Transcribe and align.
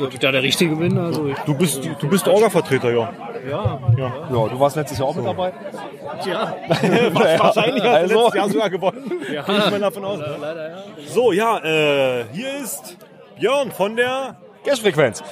Ob 0.00 0.12
ich 0.12 0.18
da 0.18 0.30
der 0.32 0.42
Richtige 0.42 0.76
bin? 0.76 0.96
Also 0.98 1.26
ich, 1.26 1.38
Du 1.40 1.54
bist, 1.54 1.80
du 1.84 2.08
bist 2.08 2.26
Orga-Vertreter, 2.28 2.90
ja. 2.90 3.12
ja, 3.48 3.78
Ja, 3.96 4.12
du 4.28 4.60
warst 4.60 4.76
letztes 4.76 4.98
Jahr 4.98 5.08
auch 5.08 5.16
mit 5.16 5.26
dabei. 5.26 5.52
ja. 6.26 6.54
Wahrscheinlich 7.12 7.44
hast 7.44 7.56
du 7.56 7.90
Also. 7.90 8.14
letztes 8.14 8.34
Jahr 8.34 8.48
sogar 8.50 8.70
gewonnen. 8.70 9.12
ja. 9.32 9.42
Gehe 9.42 9.58
ich 9.58 9.70
mal 9.70 9.80
davon 9.80 10.04
aus. 10.04 10.20
Leider, 10.40 10.70
ja. 10.70 10.76
So, 11.06 11.32
ja, 11.32 11.58
äh, 11.58 12.24
hier 12.32 12.56
ist 12.62 12.96
Björn 13.38 13.70
von 13.70 13.96
der 13.96 14.36
Cash-Frequenz. 14.64 15.22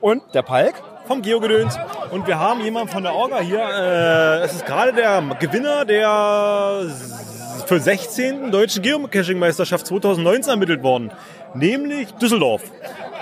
Und 0.00 0.22
der 0.34 0.42
Palk? 0.42 0.74
vom 1.06 1.22
Geogedöns 1.22 1.78
und 2.10 2.26
wir 2.26 2.40
haben 2.40 2.60
jemanden 2.62 2.88
von 2.88 3.04
der 3.04 3.14
Orga 3.14 3.38
hier. 3.38 3.60
Äh, 3.60 4.44
es 4.44 4.54
ist 4.54 4.66
gerade 4.66 4.92
der 4.92 5.22
Gewinner 5.38 5.84
der 5.84 6.82
für 7.66 7.78
16. 7.80 8.50
Deutschen 8.50 8.82
Geocaching-Meisterschaft 8.82 9.86
2019 9.86 10.50
ermittelt 10.50 10.82
worden, 10.82 11.12
nämlich 11.54 12.12
Düsseldorf. 12.14 12.62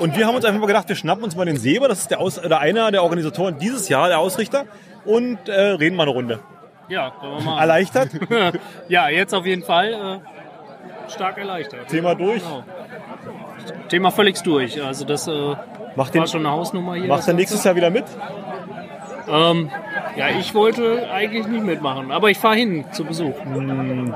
Und 0.00 0.16
wir 0.16 0.26
haben 0.26 0.34
uns 0.34 0.44
einfach 0.44 0.60
mal 0.60 0.66
gedacht, 0.66 0.88
wir 0.88 0.96
schnappen 0.96 1.24
uns 1.24 1.36
mal 1.36 1.44
den 1.44 1.56
Seber, 1.56 1.88
das 1.88 2.00
ist 2.00 2.10
der 2.10 2.20
Aus 2.20 2.38
oder 2.42 2.60
einer 2.60 2.90
der 2.90 3.02
Organisatoren 3.02 3.58
dieses 3.58 3.88
Jahr, 3.88 4.08
der 4.08 4.18
Ausrichter, 4.18 4.64
und 5.04 5.48
äh, 5.48 5.60
reden 5.60 5.96
mal 5.96 6.04
eine 6.04 6.12
Runde. 6.12 6.40
ja, 6.88 7.10
können 7.20 7.38
wir 7.38 7.44
mal. 7.44 7.60
Erleichtert? 7.60 8.10
ja, 8.88 9.08
jetzt 9.08 9.34
auf 9.34 9.46
jeden 9.46 9.62
Fall 9.62 9.92
äh, 9.92 11.10
stark 11.10 11.38
erleichtert. 11.38 11.88
Thema 11.88 12.14
durch. 12.14 12.42
Genau. 12.42 12.64
Thema 13.88 14.10
völlig 14.10 14.42
durch. 14.42 14.82
Also 14.82 15.04
das 15.04 15.28
äh, 15.28 15.54
Macht, 15.96 16.14
den, 16.14 16.20
war 16.20 16.26
schon 16.26 16.44
eine 16.44 16.50
Hausnummer 16.50 16.94
hier. 16.94 17.06
macht 17.06 17.28
er 17.28 17.34
nächstes 17.34 17.62
Jahr 17.64 17.76
wieder 17.76 17.90
mit? 17.90 18.04
Ähm, 19.28 19.70
ja, 20.16 20.28
ich 20.38 20.54
wollte 20.54 21.08
eigentlich 21.12 21.46
nicht 21.46 21.64
mitmachen, 21.64 22.12
aber 22.12 22.30
ich 22.30 22.38
fahre 22.38 22.56
hin 22.56 22.84
zu 22.92 23.04
Besuch. 23.04 23.34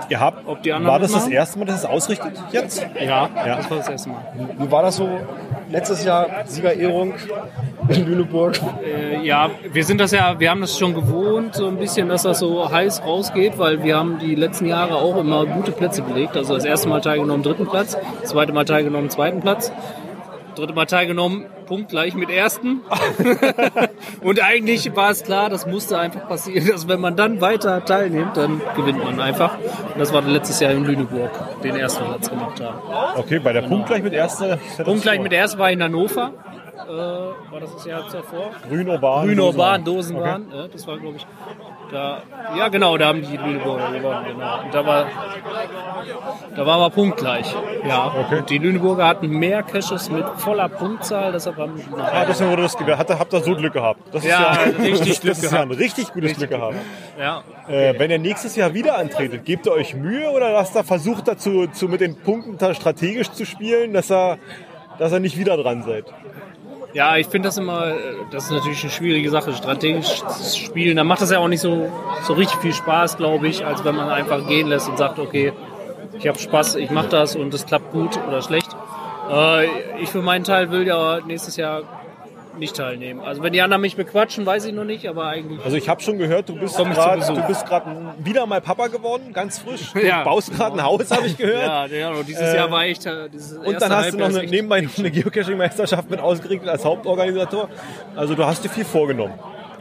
Ihr 0.08 0.20
habt, 0.20 0.46
Ob 0.46 0.62
die 0.62 0.72
anderen 0.72 0.92
war 0.92 0.98
das 0.98 1.12
das 1.12 1.22
mitmachen? 1.22 1.32
erste 1.32 1.58
Mal, 1.58 1.64
dass 1.64 1.76
es 1.80 1.84
ausrichtet 1.86 2.32
jetzt? 2.52 2.86
Ja, 3.00 3.28
Ja. 3.44 3.56
das 3.56 3.70
war 3.70 3.78
das 3.78 3.88
erste 3.88 4.10
Mal. 4.10 4.20
Wie 4.58 4.70
war 4.70 4.82
das 4.82 4.96
so? 4.96 5.08
Letztes 5.70 6.04
Jahr 6.04 6.26
Siegerehrung 6.46 7.14
in 7.88 8.06
Lüneburg. 8.06 8.58
Äh, 8.84 9.24
ja, 9.26 9.50
wir 9.72 9.84
sind 9.84 10.00
das 10.00 10.12
ja, 10.12 10.38
wir 10.40 10.50
haben 10.50 10.60
das 10.62 10.78
schon 10.78 10.94
gewohnt, 10.94 11.54
so 11.54 11.66
ein 11.68 11.76
bisschen, 11.76 12.08
dass 12.08 12.22
das 12.22 12.38
so 12.38 12.70
heiß 12.70 13.02
rausgeht, 13.04 13.58
weil 13.58 13.82
wir 13.82 13.96
haben 13.98 14.18
die 14.18 14.34
letzten 14.34 14.66
Jahre 14.66 14.94
auch 14.96 15.16
immer 15.18 15.44
gute 15.46 15.72
Plätze 15.72 16.02
belegt. 16.02 16.36
Also 16.36 16.54
das 16.54 16.64
erste 16.64 16.88
Mal 16.88 17.00
teilgenommen, 17.02 17.42
dritten 17.42 17.66
Platz, 17.66 17.96
das 18.20 18.30
zweite 18.30 18.52
Mal 18.52 18.64
teilgenommen, 18.64 19.10
zweiten 19.10 19.40
Platz, 19.40 19.72
dritte 20.54 20.72
Mal 20.72 20.86
teilgenommen, 20.86 21.44
punktgleich 21.68 22.14
mit 22.14 22.30
ersten. 22.30 22.80
Und 24.22 24.42
eigentlich 24.42 24.96
war 24.96 25.10
es 25.10 25.22
klar, 25.22 25.50
das 25.50 25.66
musste 25.66 25.98
einfach 25.98 26.26
passieren, 26.26 26.66
dass 26.66 26.88
wenn 26.88 27.00
man 27.00 27.14
dann 27.14 27.40
weiter 27.40 27.84
teilnimmt, 27.84 28.36
dann 28.36 28.60
gewinnt 28.74 29.04
man 29.04 29.20
einfach. 29.20 29.58
Und 29.58 29.98
das 29.98 30.12
war 30.12 30.22
letztes 30.22 30.58
Jahr 30.60 30.72
in 30.72 30.84
Lüneburg, 30.84 31.30
den 31.62 31.76
ersten 31.76 32.04
Platz 32.04 32.30
gemacht 32.30 32.60
haben. 32.60 33.18
Okay, 33.18 33.38
bei 33.38 33.52
der 33.52 33.62
Punkt 33.62 33.86
gleich 33.86 34.02
mit 34.02 34.14
erster. 34.14 34.58
Punktgleich 34.82 35.20
mit 35.20 35.32
ersten 35.32 35.58
war 35.58 35.70
in 35.70 35.82
Hannover. 35.82 36.32
Äh, 36.88 36.90
war 36.90 37.60
das 37.60 37.74
das 37.74 37.84
Jahr 37.84 38.02
davor? 38.10 38.50
Grün 38.66 38.88
Urban. 38.88 39.26
Grün 39.26 39.36
Dosen. 39.36 39.60
Urban, 39.60 39.84
Dosenbahn. 39.84 40.46
Ja, 40.50 40.68
das 40.68 40.86
war, 40.86 40.98
glaube 40.98 41.16
ich, 41.16 41.26
da. 41.90 42.22
Ja, 42.56 42.68
genau, 42.68 42.96
da 42.96 43.08
haben 43.08 43.22
die 43.22 43.36
Lüneburger 43.36 43.90
gewonnen. 43.92 44.24
Genau. 44.26 44.62
Und 44.62 44.74
da 44.74 44.86
war, 44.86 45.06
da 46.54 46.66
waren 46.66 46.80
wir 46.80 46.90
punktgleich. 46.90 47.54
Ja. 47.86 48.14
Okay. 48.18 48.38
Und 48.38 48.50
die 48.50 48.58
Lüneburger 48.58 49.06
hatten 49.06 49.28
mehr 49.28 49.62
Caches 49.62 50.10
mit 50.10 50.24
voller 50.36 50.68
Punktzahl, 50.68 51.32
deshalb 51.32 51.56
haben 51.56 51.76
die 51.76 51.90
noch 51.90 51.98
Ah, 51.98 52.24
deswegen 52.26 52.50
wurde 52.50 52.62
das 52.62 52.76
gewählt. 52.76 52.98
Habt 52.98 53.32
ihr, 53.32 53.40
so 53.40 53.54
Glück 53.54 53.72
gehabt? 53.72 54.00
Das 54.12 54.22
ist 54.24 54.30
Ja, 54.30 54.54
ja, 54.54 54.60
richtig 54.78 55.08
das, 55.08 55.20
Glück 55.20 55.34
das 55.34 55.42
ist 55.44 55.52
ja 55.52 55.60
ein 55.60 55.70
richtig 55.70 56.12
gutes 56.12 56.36
Glück 56.36 56.50
gehabt. 56.50 56.76
Ja. 57.18 57.42
Äh, 57.68 57.98
wenn 57.98 58.10
ihr 58.10 58.18
nächstes 58.18 58.56
Jahr 58.56 58.74
wieder 58.74 58.96
antretet, 58.96 59.44
gebt 59.44 59.66
ihr 59.66 59.72
euch 59.72 59.94
Mühe 59.94 60.30
oder 60.30 60.52
lasst 60.52 60.76
ihr 60.76 60.84
versucht 60.84 61.28
dazu 61.28 61.66
zu, 61.68 61.88
mit 61.88 62.00
den 62.00 62.16
Punkten 62.16 62.58
strategisch 62.74 63.30
zu 63.30 63.44
spielen, 63.44 63.92
dass 63.92 64.10
ihr, 64.10 64.38
dass 64.98 65.12
ihr 65.12 65.20
nicht 65.20 65.38
wieder 65.38 65.56
dran 65.56 65.82
seid? 65.82 66.04
Ja, 66.98 67.16
ich 67.16 67.28
finde 67.28 67.46
das 67.46 67.56
immer, 67.56 67.86
äh, 67.86 67.94
das 68.32 68.46
ist 68.46 68.50
natürlich 68.50 68.82
eine 68.82 68.90
schwierige 68.90 69.30
Sache, 69.30 69.52
strategisch 69.52 70.20
zu 70.26 70.58
spielen. 70.58 70.96
Da 70.96 71.04
macht 71.04 71.22
das 71.22 71.30
ja 71.30 71.38
auch 71.38 71.46
nicht 71.46 71.60
so, 71.60 71.92
so 72.24 72.32
richtig 72.32 72.58
viel 72.58 72.74
Spaß, 72.74 73.18
glaube 73.18 73.46
ich, 73.46 73.64
als 73.64 73.84
wenn 73.84 73.94
man 73.94 74.08
einfach 74.08 74.44
gehen 74.48 74.66
lässt 74.66 74.88
und 74.88 74.98
sagt, 74.98 75.20
okay, 75.20 75.52
ich 76.18 76.26
habe 76.26 76.36
Spaß, 76.36 76.74
ich 76.74 76.90
mache 76.90 77.06
das 77.06 77.36
und 77.36 77.54
es 77.54 77.66
klappt 77.66 77.92
gut 77.92 78.18
oder 78.26 78.42
schlecht. 78.42 78.76
Äh, 79.30 79.66
ich 80.00 80.08
für 80.08 80.22
meinen 80.22 80.42
Teil 80.42 80.72
will 80.72 80.88
ja 80.88 81.20
nächstes 81.24 81.54
Jahr 81.54 81.82
nicht 82.58 82.76
teilnehmen. 82.76 83.20
Also 83.20 83.42
wenn 83.42 83.52
die 83.52 83.62
anderen 83.62 83.80
mich 83.82 83.96
bequatschen, 83.96 84.44
weiß 84.46 84.64
ich 84.66 84.72
noch 84.74 84.84
nicht, 84.84 85.08
aber 85.08 85.26
eigentlich. 85.26 85.64
Also 85.64 85.76
ich 85.76 85.88
habe 85.88 86.00
schon 86.02 86.18
gehört, 86.18 86.48
du 86.48 86.54
bist 86.56 86.78
ich 86.78 86.84
gerade 86.88 87.20
du 87.26 87.46
bist 87.46 87.66
gerade 87.66 88.14
wieder 88.18 88.46
mal 88.46 88.60
Papa 88.60 88.86
geworden, 88.88 89.32
ganz 89.32 89.58
frisch. 89.58 89.92
Du 89.92 90.06
Ja. 90.06 90.24
baust 90.24 90.52
gerade 90.54 90.76
ein 90.76 90.82
Haus, 90.82 91.10
habe 91.10 91.26
ich 91.26 91.36
gehört. 91.36 91.90
Ja, 91.90 91.96
ja 91.98 92.10
und 92.10 92.26
dieses 92.28 92.42
Äh, 92.42 92.56
Jahr 92.56 92.70
war 92.70 92.84
echt. 92.84 93.06
äh, 93.06 93.28
Dieses 93.30 93.56
Und 93.56 93.80
dann 93.80 93.90
hast 93.92 94.12
du 94.12 94.18
noch 94.18 94.26
eine, 94.28 94.44
nebenbei 94.44 94.80
noch 94.80 94.96
eine 94.98 95.10
Geocaching-Meisterschaft 95.10 96.10
mit 96.10 96.20
ausgerichtet 96.20 96.68
als 96.68 96.84
Hauptorganisator. 96.84 97.68
Also 98.16 98.34
du 98.34 98.44
hast 98.44 98.64
dir 98.64 98.68
viel 98.68 98.84
vorgenommen. 98.84 99.34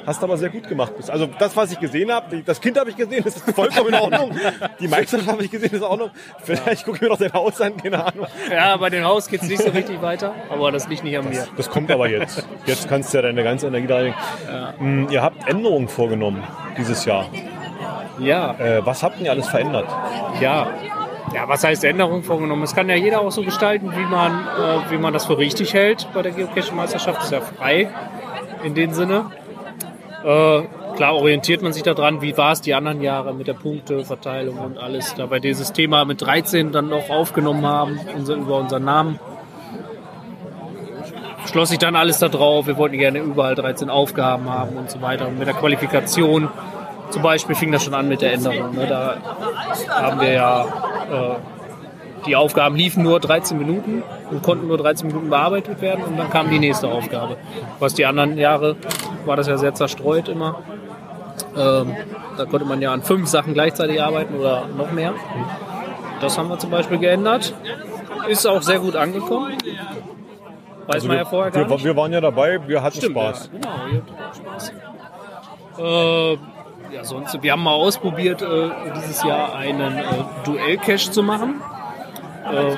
Hast 0.08 0.24
aber 0.24 0.38
sehr 0.38 0.50
gut 0.50 0.68
gemacht. 0.70 0.94
Also 1.10 1.28
das, 1.38 1.56
was 1.58 1.72
ich 1.74 1.80
gesehen 1.80 2.10
habe, 2.12 2.42
das 2.42 2.62
Kind 2.62 2.80
habe 2.80 2.90
ich 2.90 2.96
gesehen, 2.96 3.24
das 3.26 3.36
ist 3.36 3.52
vollkommen 3.54 3.90
in 3.90 3.96
Ordnung. 3.96 4.32
Die 4.80 4.88
Meisterschaft 4.88 5.30
habe 5.30 5.44
ich 5.44 5.52
gesehen, 5.52 5.70
das 5.72 5.82
ist 5.82 5.86
auch 5.86 5.98
noch. 5.98 6.12
Vielleicht 6.44 6.86
gucke 6.86 6.96
ich 6.96 7.02
mir 7.02 7.10
noch 7.10 7.18
dein 7.18 7.34
Haus 7.34 7.60
an, 7.60 7.76
keine 7.76 8.04
Ahnung. 8.06 8.26
Ja, 8.50 8.78
bei 8.78 8.90
dem 8.90 9.04
Haus 9.04 9.28
geht 9.28 9.42
es 9.42 9.50
nicht 9.50 9.62
so 9.62 9.70
richtig 9.70 10.02
weiter, 10.02 10.34
aber 10.50 10.72
das 10.72 10.88
liegt 10.88 11.04
nicht 11.04 11.18
an 11.18 11.28
mir. 11.30 11.46
Das 11.58 11.70
kommt 11.70 11.92
aber 11.92 12.10
jetzt. 12.10 12.48
Jetzt 12.66 12.88
kannst 12.88 13.14
du 13.14 13.18
ja 13.18 13.22
deine 13.24 13.44
ganze 13.44 13.68
Energie 13.68 13.88
da 13.88 13.96
reinlegen. 13.98 14.16
Mm, 15.06 15.10
Ihr 15.12 15.22
habt 15.22 15.46
Änderungen 15.48 15.90
vorgenommen 15.90 16.42
dieses 16.78 17.04
Jahr. 17.04 17.26
Ja, 18.20 18.56
Äh, 18.60 18.86
was 18.86 19.04
habt 19.04 19.20
ihr 19.22 19.30
alles 19.30 19.48
verändert? 19.50 19.88
Ja. 20.42 20.68
Ja, 21.36 21.48
was 21.50 21.64
heißt 21.66 21.84
Änderung 21.84 22.24
vorgenommen? 22.24 22.64
Es 22.64 22.74
kann 22.74 22.88
ja 22.88 22.96
jeder 22.96 23.20
auch 23.20 23.32
so 23.32 23.44
gestalten, 23.44 23.92
wie 23.94 24.06
man, 24.06 24.32
äh, 24.32 24.90
wie 24.92 24.98
man 24.98 25.12
das 25.14 25.26
für 25.26 25.38
richtig 25.38 25.74
hält 25.74 26.08
bei 26.14 26.22
der 26.22 26.32
Geocaching-Meisterschaft. 26.32 27.24
ist 27.24 27.32
ja 27.34 27.42
frei 27.42 27.90
in 28.64 28.74
dem 28.74 28.94
Sinne. 28.94 29.26
Äh, 30.28 30.64
klar 30.98 31.16
orientiert 31.16 31.62
man 31.62 31.72
sich 31.72 31.84
daran, 31.84 32.22
wie 32.22 32.36
war 32.36 32.52
es 32.52 32.60
die 32.60 32.74
anderen 32.74 33.02
Jahre 33.02 33.34
mit 33.34 33.48
der 33.48 33.54
Punkteverteilung 33.54 34.58
und 34.58 34.78
alles. 34.78 35.16
Da 35.16 35.32
wir 35.32 35.40
dieses 35.40 35.72
Thema 35.72 36.04
mit 36.04 36.22
13 36.22 36.74
dann 36.74 36.90
noch 36.90 37.10
aufgenommen 37.10 37.66
haben, 37.66 37.98
unser, 38.14 38.36
über 38.36 38.58
unseren 38.58 38.84
Namen, 38.84 39.20
schloss 41.46 41.70
sich 41.70 41.78
dann 41.78 41.96
alles 41.96 42.20
da 42.20 42.28
drauf. 42.28 42.68
Wir 42.68 42.76
wollten 42.76 42.98
gerne 42.98 43.20
überall 43.20 43.56
13 43.56 43.90
Aufgaben 43.90 44.50
haben 44.50 44.76
und 44.76 44.92
so 44.92 45.02
weiter. 45.02 45.30
Und 45.30 45.40
mit 45.40 45.48
der 45.48 45.56
Qualifikation 45.56 46.50
zum 47.10 47.22
Beispiel 47.22 47.56
fing 47.56 47.72
das 47.72 47.86
schon 47.86 47.94
an 47.94 48.10
mit 48.10 48.22
der 48.22 48.34
Änderung. 48.34 48.76
Ne? 48.76 48.86
Da 48.86 49.18
haben 49.90 50.20
wir 50.20 50.34
ja, 50.34 50.66
äh, 51.10 51.36
die 52.26 52.36
Aufgaben 52.36 52.76
liefen 52.76 53.04
nur 53.04 53.20
13 53.20 53.58
Minuten 53.58 54.04
und 54.32 54.44
konnten 54.44 54.68
nur 54.68 54.78
13 54.78 55.08
Minuten 55.08 55.30
bearbeitet 55.30 55.82
werden 55.82 56.04
und 56.04 56.18
dann 56.18 56.30
kam 56.30 56.50
die 56.50 56.60
nächste 56.60 56.88
Aufgabe. 56.88 57.38
Was 57.80 57.94
die 57.94 58.06
anderen 58.06 58.38
Jahre 58.38 58.76
war 59.26 59.36
das 59.36 59.48
ja 59.48 59.58
sehr 59.58 59.74
zerstreut 59.74 60.28
immer. 60.28 60.60
Ähm, 61.56 61.96
da 62.38 62.46
konnte 62.46 62.66
man 62.66 62.82
ja 62.82 62.92
an 62.94 63.02
fünf 63.04 63.28
Sachen 63.28 63.54
gleichzeitig 63.54 64.02
arbeiten 64.02 64.36
oder 64.36 64.66
noch 64.78 64.92
mehr. 64.92 65.14
Das 66.22 66.38
haben 66.38 66.50
wir 66.50 66.58
zum 66.58 66.72
Beispiel 66.72 66.98
geändert. 66.98 67.54
Ist 68.28 68.46
auch 68.46 68.62
sehr 68.62 68.80
gut 68.80 68.96
angekommen. 68.96 69.54
Weiß 70.88 71.04
man 71.06 71.18
ja 71.18 71.26
vorher 71.26 71.52
gar 71.52 71.64
Also 71.64 71.70
wir, 71.70 71.76
nicht. 71.76 71.86
wir 71.86 71.96
waren 71.96 72.14
ja 72.14 72.22
dabei, 72.22 72.60
wir 72.68 72.82
hatten 72.82 72.98
Stimmt, 72.98 73.18
Spaß. 73.18 73.50
Ja, 73.54 73.60
genau, 73.60 73.70
hattet 73.70 74.04
auch 74.18 74.34
Spaß. 74.34 74.72
Äh, 75.80 76.38
ja, 76.96 77.04
sonst, 77.04 77.44
wir 77.44 77.52
haben 77.52 77.64
mal 77.64 77.74
ausprobiert, 77.74 78.42
äh, 78.42 78.70
dieses 78.96 79.24
Jahr 79.24 79.56
einen 79.56 79.98
äh, 79.98 80.04
Duell-Cache 80.46 81.12
zu 81.12 81.22
machen, 81.24 81.62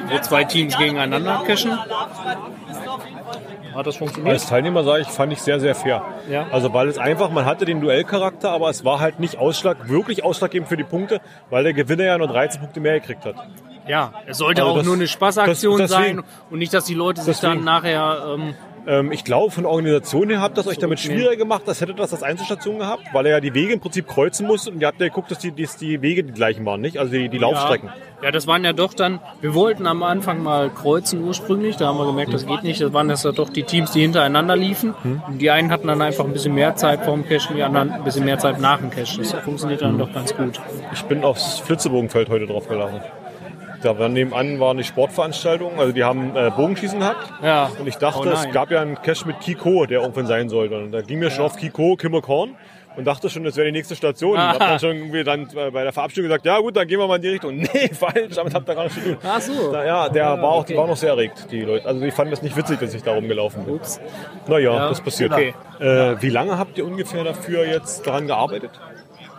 wo 0.09 0.19
zwei 0.19 0.44
Teams 0.44 0.78
gegeneinander 0.78 1.44
cachen. 1.46 1.78
Hat 3.75 3.85
das 3.85 3.97
funktioniert? 3.97 4.34
Als 4.34 4.47
Teilnehmer 4.47 4.84
sage 4.84 5.02
ich, 5.03 5.07
fand 5.07 5.31
ich 5.31 5.41
sehr, 5.41 5.59
sehr 5.59 5.75
fair. 5.75 6.03
Ja. 6.30 6.47
Also 6.52 6.74
weil 6.74 6.88
es 6.88 6.97
einfach, 6.97 7.30
man 7.30 7.46
hatte 7.46 7.66
den 7.66 7.81
Duellcharakter, 7.81 8.52
aber 8.52 8.69
es 8.69 8.84
war 8.84 9.00
halt 9.00 9.19
nicht 9.19 9.38
Ausschlag, 9.38 9.88
wirklich 9.88 10.23
ausschlaggebend 10.23 10.67
für 10.70 10.78
die 10.78 10.84
Punkte, 10.84 11.22
weil 11.49 11.64
der 11.64 11.73
Gewinner 11.73 12.03
ja 12.05 12.17
nur 12.17 12.28
13 12.28 12.59
Punkte 12.61 12.79
mehr 12.79 12.99
gekriegt 12.99 13.26
hat. 13.26 13.35
ja, 13.88 14.14
es 14.28 14.38
sollte 14.38 14.61
Also 14.61 14.72
auch 14.73 14.78
das- 14.78 14.85
nur 14.85 14.96
eine 14.96 15.08
Spaßaktion 15.08 15.79
das- 15.79 15.91
deswegen- 15.91 16.17
sein 16.17 16.26
und 16.52 16.59
nicht, 16.59 16.73
dass 16.73 16.85
die 16.85 16.94
Leute 16.94 17.22
sich 17.22 17.35
Deswegen- 17.40 17.55
dann 17.58 17.64
nachher. 17.66 18.23
Ähm, 18.35 18.53
Ähm, 18.87 19.11
ich 19.11 19.23
glaube, 19.23 19.52
von 19.52 19.64
der 19.64 19.72
Organisation 19.72 20.29
her 20.29 20.41
habt 20.41 20.58
ihr 20.58 20.61
es 20.61 20.67
euch 20.67 20.78
damit 20.78 20.99
schwieriger 20.99 21.35
gemacht, 21.35 21.64
als 21.67 21.81
hättet 21.81 21.97
ihr 21.97 22.02
das 22.02 22.14
als 22.14 22.23
Einzelstation 22.23 22.79
gehabt, 22.79 23.03
weil 23.14 23.26
er 23.26 23.34
ja 23.34 23.40
die 23.40 23.53
Wege 23.53 23.73
im 23.73 23.79
Prinzip 23.79 24.08
kreuzen 24.08 24.47
muss 24.47 24.67
und 24.67 24.81
ihr 24.81 24.87
habt 24.87 24.99
ja 24.99 25.08
geguckt, 25.08 25.31
dass 25.31 25.40
die, 25.40 25.52
dass 25.52 25.78
die 25.78 26.02
Wege 26.02 26.23
die 26.23 26.34
gleichen 26.34 26.66
waren, 26.66 26.81
nicht? 26.81 26.97
Also 26.97 27.11
die, 27.11 27.29
die 27.29 27.37
Laufstrecken. 27.37 27.90
Ja, 27.90 28.26
ja, 28.26 28.31
das 28.31 28.47
waren 28.47 28.66
ja 28.66 28.73
doch 28.73 28.93
dann, 28.93 29.20
wir 29.40 29.53
wollten 29.53 29.87
am 29.87 30.03
Anfang 30.03 30.43
mal 30.43 30.70
kreuzen 30.70 31.23
ursprünglich, 31.23 31.78
da 31.78 31.87
haben 31.87 31.97
wir 31.97 32.05
gemerkt, 32.05 32.34
das 32.34 32.46
geht 32.46 32.64
nicht. 32.64 32.81
Das 32.81 32.91
waren 32.91 33.09
ja 33.09 33.16
doch 33.31 33.49
die 33.49 33.64
Teams, 33.64 33.91
die 33.91 34.02
hintereinander 34.02 34.55
liefen. 34.55 34.93
Und 35.28 35.40
die 35.40 35.49
einen 35.49 35.72
hatten 35.72 35.87
dann 35.87 36.02
einfach 36.02 36.25
ein 36.25 36.34
bisschen 36.34 36.53
mehr 36.53 36.75
Zeit 36.75 37.05
vorm 37.05 37.25
Cache, 37.25 37.53
die 37.53 37.64
anderen 37.64 37.91
ein 37.91 38.03
bisschen 38.03 38.25
mehr 38.25 38.37
Zeit 38.37 38.59
nach 38.59 38.79
dem 38.79 38.90
Cache. 38.90 39.20
Das 39.20 39.32
funktioniert 39.32 39.82
dann 39.82 39.97
doch 39.97 40.11
ganz 40.11 40.35
gut. 40.35 40.59
Ich 40.93 41.03
bin 41.03 41.23
aufs 41.23 41.59
Flitzebogenfeld 41.59 42.29
heute 42.29 42.47
drauf 42.47 42.67
gelaufen. 42.67 43.02
Da 43.81 43.97
war 43.97 44.09
nebenan 44.09 44.59
war 44.59 44.72
eine 44.72 44.84
Sportveranstaltung, 44.84 45.79
also 45.79 45.93
die 45.93 46.03
haben 46.03 46.35
äh, 46.35 46.52
Bogenschießen 46.55 46.99
gehabt. 46.99 47.31
Ja. 47.41 47.72
Und 47.79 47.87
ich 47.87 47.96
dachte, 47.97 48.28
Oh 48.28 48.31
es 48.31 48.52
gab 48.52 48.72
ja 48.72 48.81
einen 48.81 49.02
Cache 49.02 49.26
mit 49.26 49.40
Kiko, 49.40 49.85
der 49.85 50.02
irgendwann 50.02 50.28
sein 50.28 50.49
sollte. 50.49 50.78
Und 50.78 50.91
da 50.91 51.02
ging 51.02 51.20
mir 51.20 51.31
schon 51.31 51.46
auf 51.46 51.55
Kiko, 51.55 51.96
Kim 51.96 52.20
Korn. 52.22 52.55
und 52.97 53.05
dachte 53.05 53.29
schon, 53.29 53.46
das 53.46 53.55
wäre 53.55 53.67
die 53.67 53.72
nächste 53.72 53.96
Station. 53.96 54.34
Und 54.34 54.40
hab 54.41 54.59
dann 54.59 54.79
schon 54.79 54.97
irgendwie 54.97 55.23
dann 55.23 55.47
äh, 55.55 55.72
bei 55.72 55.84
der 55.84 55.93
Verabschiedung 55.93 56.28
gesagt, 56.28 56.46
ja 56.46 56.59
gut, 56.59 56.76
dann 56.76 56.87
gehen 56.87 56.99
wir 56.99 57.08
mal 57.08 57.16
in 57.16 57.22
die 57.22 57.29
Richtung. 57.29 57.55
Nee, 57.73 57.90
falsch, 57.93 58.35
damit 58.35 58.53
habt 58.53 58.67
ihr 58.67 58.76
gar 58.76 58.84
nichts 58.84 58.99
zu 59.02 59.05
tun. 59.05 59.17
Ach 59.23 59.40
so. 59.40 59.72
Da, 59.72 59.85
ja, 59.85 60.09
der 60.09 60.25
war 60.41 60.43
auch, 60.49 60.66
die 60.66 60.73
okay. 60.73 60.82
waren 60.82 60.90
noch 60.90 60.97
sehr 60.97 61.11
erregt, 61.11 61.47
die 61.52 61.61
Leute. 61.61 61.87
Also 61.87 62.02
die 62.02 62.11
fanden 62.11 62.32
das 62.32 62.41
nicht 62.41 62.58
witzig, 62.58 62.79
dass 62.79 62.93
ich 62.93 63.03
da 63.03 63.14
rumgelaufen 63.14 63.64
bin. 63.64 63.75
Ups. 63.75 64.02
Naja, 64.47 64.73
Ja, 64.73 64.90
das 64.90 64.99
passiert. 64.99 65.32
okay. 65.32 65.53
Äh, 65.79 66.22
wie 66.22 66.29
lange 66.29 66.58
habt 66.58 66.78
ihr 66.78 66.85
ungefähr 66.85 67.23
dafür 67.23 67.66
jetzt 67.66 68.05
daran 68.05 68.28
gearbeitet? 68.28 68.72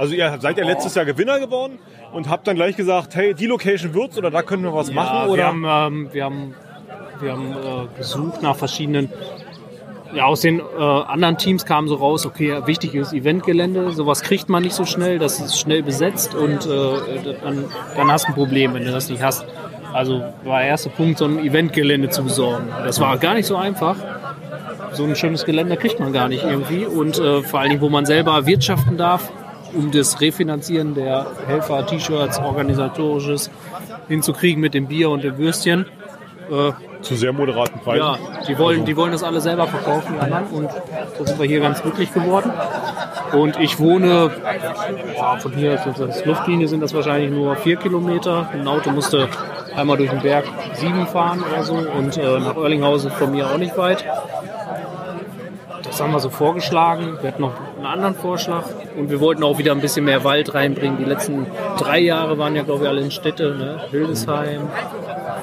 Also 0.00 0.14
ihr 0.14 0.35
seid 0.41 0.56
ja 0.56 0.64
letztes 0.64 0.94
Jahr 0.94 1.05
Gewinner 1.05 1.38
geworden 1.41 1.79
und 2.14 2.31
habt 2.31 2.47
dann 2.47 2.56
gleich 2.56 2.75
gesagt, 2.75 3.14
hey, 3.14 3.35
die 3.35 3.44
Location 3.44 3.93
wird's 3.93 4.17
oder 4.17 4.31
da 4.31 4.41
können 4.41 4.62
wir 4.62 4.73
was 4.73 4.91
machen 4.91 5.14
Ja, 5.14 5.26
oder? 5.26 5.37
wir 5.37 5.47
haben, 5.47 5.64
ähm, 5.94 6.08
wir 6.11 6.25
haben, 6.25 6.55
wir 7.20 7.32
haben 7.32 7.52
äh, 7.52 7.99
gesucht 7.99 8.41
nach 8.41 8.56
verschiedenen. 8.56 9.12
Ja, 10.14 10.25
aus 10.25 10.41
den 10.41 10.58
äh, 10.58 10.82
anderen 10.82 11.37
Teams 11.37 11.67
kam 11.67 11.87
so 11.87 11.97
raus, 11.97 12.25
okay, 12.25 12.62
wichtig 12.64 12.94
ist 12.94 13.12
Eventgelände, 13.12 13.93
sowas 13.93 14.23
kriegt 14.23 14.49
man 14.49 14.62
nicht 14.62 14.75
so 14.75 14.87
schnell, 14.87 15.19
das 15.19 15.38
ist 15.38 15.61
schnell 15.61 15.82
besetzt 15.82 16.35
und 16.35 16.64
äh, 16.64 17.35
dann, 17.44 17.67
dann 17.94 18.11
hast 18.11 18.25
du 18.25 18.29
ein 18.29 18.35
Problem, 18.35 18.73
wenn 18.73 18.87
du 18.87 18.93
das 18.93 19.11
nicht 19.11 19.23
hast. 19.23 19.44
Also 19.93 20.25
war 20.44 20.61
der 20.61 20.69
erste 20.69 20.88
Punkt, 20.88 21.19
so 21.19 21.26
ein 21.26 21.44
Eventgelände 21.44 22.08
zu 22.08 22.25
besorgen. 22.25 22.69
Das 22.87 23.00
war 23.00 23.19
gar 23.19 23.35
nicht 23.35 23.46
so 23.46 23.56
einfach. 23.56 23.96
So 24.93 25.05
ein 25.05 25.14
schönes 25.14 25.44
Gelände 25.44 25.76
kriegt 25.76 26.00
man 26.00 26.14
gar 26.14 26.29
nicht 26.29 26.43
irgendwie 26.43 26.87
und 26.87 27.19
äh, 27.19 27.43
vor 27.43 27.61
allen 27.61 27.69
Dingen, 27.69 27.82
wo 27.82 27.91
man 27.91 28.06
selber 28.06 28.46
wirtschaften 28.46 28.96
darf, 28.96 29.31
um 29.75 29.90
das 29.90 30.20
Refinanzieren 30.20 30.94
der 30.94 31.26
Helfer, 31.46 31.87
T-Shirts, 31.87 32.38
organisatorisches 32.38 33.50
hinzukriegen 34.08 34.61
mit 34.61 34.75
dem 34.75 34.87
Bier 34.87 35.11
und 35.11 35.22
den 35.25 35.38
Würstchen. 35.38 35.87
Äh, 36.50 36.72
Zu 37.02 37.14
sehr 37.14 37.32
moderaten 37.32 37.81
Preisen. 37.81 37.99
ja, 38.00 38.19
die 38.49 38.58
wollen, 38.58 38.84
die 38.84 38.96
wollen 38.96 39.12
das 39.12 39.22
alle 39.22 39.40
selber 39.40 39.67
verkaufen, 39.69 40.19
anderen. 40.19 40.46
Und 40.49 40.69
da 41.19 41.25
sind 41.25 41.38
wir 41.38 41.46
hier 41.46 41.61
ganz 41.61 41.81
glücklich 41.81 42.12
geworden. 42.12 42.52
Und 43.32 43.58
ich 43.61 43.78
wohne, 43.78 44.31
ja, 45.17 45.37
von 45.38 45.52
hier, 45.52 45.81
also 45.81 46.06
das 46.06 46.25
Luftlinie 46.25 46.67
sind 46.67 46.81
das 46.82 46.93
wahrscheinlich 46.93 47.31
nur 47.31 47.55
vier 47.56 47.76
Kilometer. 47.76 48.49
Ein 48.52 48.67
Auto 48.67 48.90
musste 48.90 49.28
einmal 49.76 49.96
durch 49.96 50.11
den 50.11 50.20
Berg 50.20 50.44
sieben 50.75 51.06
fahren 51.06 51.43
oder 51.49 51.62
so. 51.62 51.75
Und 51.75 52.17
äh, 52.17 52.40
nach 52.40 52.56
Oerlinghausen 52.56 53.12
von 53.12 53.31
mir 53.31 53.46
auch 53.49 53.58
nicht 53.58 53.76
weit. 53.76 54.05
Das 55.82 56.00
haben 56.00 56.12
wir 56.12 56.21
so 56.21 56.31
vorgeschlagen. 56.31 57.19
Wir 57.21 57.32
hatten 57.32 57.43
noch 57.43 57.55
einen 57.77 57.87
anderen 57.87 58.15
Vorschlag. 58.15 58.65
Und 58.97 59.11
wir 59.11 59.21
wollten 59.21 59.43
auch 59.43 59.59
wieder 59.59 59.73
ein 59.73 59.81
bisschen 59.81 60.05
mehr 60.05 60.25
Wald 60.25 60.55
reinbringen. 60.55 60.99
Die 60.99 61.05
letzten 61.05 61.47
drei 61.79 62.00
Jahre 62.00 62.38
waren 62.38 62.55
ja, 62.55 62.62
glaube 62.62 62.85
ich, 62.85 62.88
alle 62.88 63.00
in 63.00 63.11
Städte. 63.11 63.55
Ne? 63.55 63.81
Hildesheim, 63.91 64.69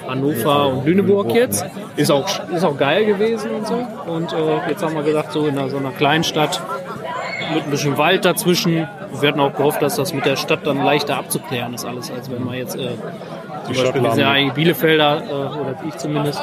Hannover 0.08 0.68
und 0.68 0.86
Lüneburg 0.86 1.34
jetzt. 1.34 1.66
Ist 1.96 2.12
auch, 2.12 2.28
ist 2.50 2.64
auch 2.64 2.78
geil 2.78 3.06
gewesen 3.06 3.52
und 3.52 3.68
so. 3.68 3.86
Und 4.08 4.34
äh, 4.34 4.70
jetzt 4.70 4.84
haben 4.84 4.96
wir 4.96 5.04
gesagt, 5.04 5.32
so 5.32 5.48
in 5.48 5.58
einer, 5.58 5.70
so 5.70 5.78
einer 5.78 5.92
kleinen 5.92 6.24
Stadt 6.24 6.62
mit 7.54 7.64
ein 7.64 7.72
bisschen 7.72 7.98
Wald 7.98 8.26
dazwischen. 8.26 8.88
Wir 9.20 9.30
hatten 9.30 9.40
auch 9.40 9.54
gehofft, 9.54 9.82
dass 9.82 9.96
das 9.96 10.14
mit 10.14 10.26
der 10.26 10.36
Stadt 10.36 10.66
dann 10.66 10.84
leichter 10.84 11.18
abzuklären 11.18 11.74
ist 11.74 11.86
alles, 11.86 12.12
als 12.12 12.30
wenn 12.30 12.44
man 12.44 12.56
jetzt 12.56 12.76
äh, 12.76 12.90
zum 13.66 13.74
Stadt 13.74 13.94
Beispiel, 13.94 14.12
sind 14.12 14.20
ja 14.20 14.32
eigentlich 14.32 14.54
Bielefelder, 14.54 15.24
äh, 15.24 15.32
oder 15.32 15.76
ich 15.88 15.96
zumindest, 15.98 16.42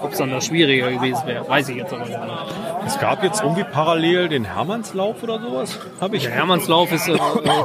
ob 0.00 0.12
es 0.12 0.18
dann 0.18 0.30
da 0.30 0.40
schwieriger 0.40 0.90
gewesen 0.90 1.22
wäre, 1.26 1.48
weiß 1.48 1.68
ich 1.68 1.76
jetzt 1.76 1.92
aber 1.92 2.04
nicht. 2.04 2.18
Es 2.86 2.98
gab 2.98 3.22
jetzt 3.22 3.42
irgendwie 3.42 3.64
parallel 3.64 4.28
den 4.28 4.44
Hermannslauf 4.44 5.22
oder 5.22 5.40
sowas. 5.40 5.78
Habe 6.00 6.16
ich. 6.16 6.24
Der 6.24 6.32
Hermannslauf 6.32 6.92
ist, 6.92 7.08
äh, 7.08 7.16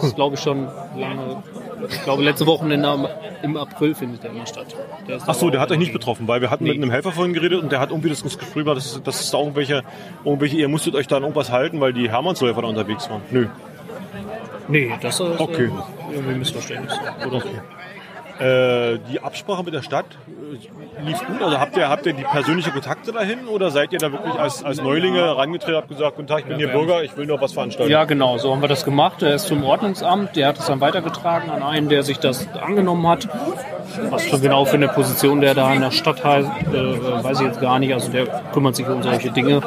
ist 0.04 0.16
glaube 0.16 0.36
ich, 0.36 0.42
schon 0.42 0.68
lange, 0.96 1.44
ich 1.90 2.04
glaube, 2.04 2.24
letzte 2.24 2.46
Wochenende 2.46 2.88
am- 2.88 3.08
im 3.44 3.58
April 3.58 3.96
findet 3.96 4.24
der 4.24 4.32
immer 4.32 4.46
statt. 4.46 4.76
Der 5.08 5.20
Ach 5.26 5.34
so, 5.34 5.50
der 5.50 5.60
hat 5.62 5.72
euch 5.72 5.78
nicht 5.80 5.94
betroffen, 5.94 6.28
weil 6.28 6.42
wir 6.42 6.50
hatten 6.50 6.64
mit 6.64 6.76
Nee. 6.78 6.82
einem 6.84 6.92
Helfer 6.92 7.12
vorhin 7.12 7.34
geredet 7.34 7.62
und 7.62 7.72
der 7.72 7.80
hat 7.80 7.90
irgendwie 7.92 8.10
das 8.10 8.24
Gespräch 8.24 8.66
dass, 8.66 9.02
dass 9.04 9.20
es 9.22 9.32
da 9.32 9.40
irgendwelche, 9.40 9.84
irgendwelche, 10.24 10.58
ihr 10.58 10.68
musstet 10.68 10.96
euch 10.96 11.08
da 11.08 11.18
an 11.18 11.24
irgendwas 11.24 11.52
halten, 11.52 11.80
weil 11.82 11.94
die 11.94 12.10
Hermannsläufer 12.10 12.62
da 12.62 12.68
unterwegs 12.68 13.10
waren. 13.10 13.22
Nö. 13.32 13.48
Nee, 14.68 14.92
das 15.02 15.20
ist 15.20 15.40
Okay. 15.40 15.66
äh, 15.66 16.14
irgendwie 16.14 16.34
ein 16.34 16.40
Missverständnis. 16.40 16.94
Oder 17.26 17.40
so. 17.42 17.48
Äh, 18.40 19.00
die 19.10 19.20
Absprache 19.20 19.64
mit 19.64 19.74
der 19.74 19.82
Stadt 19.82 20.06
äh, 20.28 21.04
lief 21.04 21.26
gut. 21.26 21.42
Also 21.42 21.60
habt 21.60 21.76
ihr, 21.76 21.90
habt 21.90 22.06
ihr 22.06 22.14
die 22.14 22.24
persönliche 22.24 22.70
Kontakte 22.70 23.12
dahin 23.12 23.48
oder 23.48 23.72
seid 23.72 23.94
ihr 23.94 24.00
da 24.00 24.12
wirklich 24.12 24.36
als, 24.36 24.64
als 24.64 24.80
Neulinge 24.80 25.20
herangetreten 25.20 25.74
und 25.74 25.82
habt 25.82 25.90
gesagt, 25.90 26.16
guten 26.18 26.28
Tag, 26.28 26.40
ich 26.42 26.46
bin 26.46 26.58
hier 26.58 26.68
Bürger, 26.68 27.04
ich 27.04 27.18
will 27.18 27.26
nur 27.26 27.42
was 27.42 27.54
veranstalten? 27.54 27.92
Ja, 27.92 28.06
genau, 28.06 28.38
so 28.38 28.52
haben 28.52 28.62
wir 28.62 28.68
das 28.68 28.86
gemacht. 28.86 29.24
Er 29.24 29.34
ist 29.34 29.48
zum 29.48 29.64
Ordnungsamt, 29.64 30.36
der 30.36 30.50
hat 30.50 30.60
es 30.60 30.68
dann 30.68 30.82
weitergetragen 30.82 31.50
an 31.50 31.64
einen, 31.64 31.90
der 31.90 32.04
sich 32.04 32.20
das 32.20 32.48
angenommen 32.54 33.08
hat. 33.08 33.28
Was 34.12 34.26
für 34.26 34.40
genau 34.40 34.66
für 34.66 34.76
eine 34.76 34.90
Position 34.90 35.42
der 35.42 35.56
da 35.56 35.74
in 35.74 35.82
der 35.82 35.92
Stadt 35.92 36.24
hat, 36.24 36.44
äh, 36.44 37.24
weiß 37.24 37.40
ich 37.40 37.48
jetzt 37.48 37.62
gar 37.62 37.80
nicht. 37.80 37.94
Also 37.94 38.12
der 38.12 38.28
kümmert 38.54 38.76
sich 38.76 38.88
um 38.88 39.02
solche 39.02 39.32
Dinge. 39.32 39.62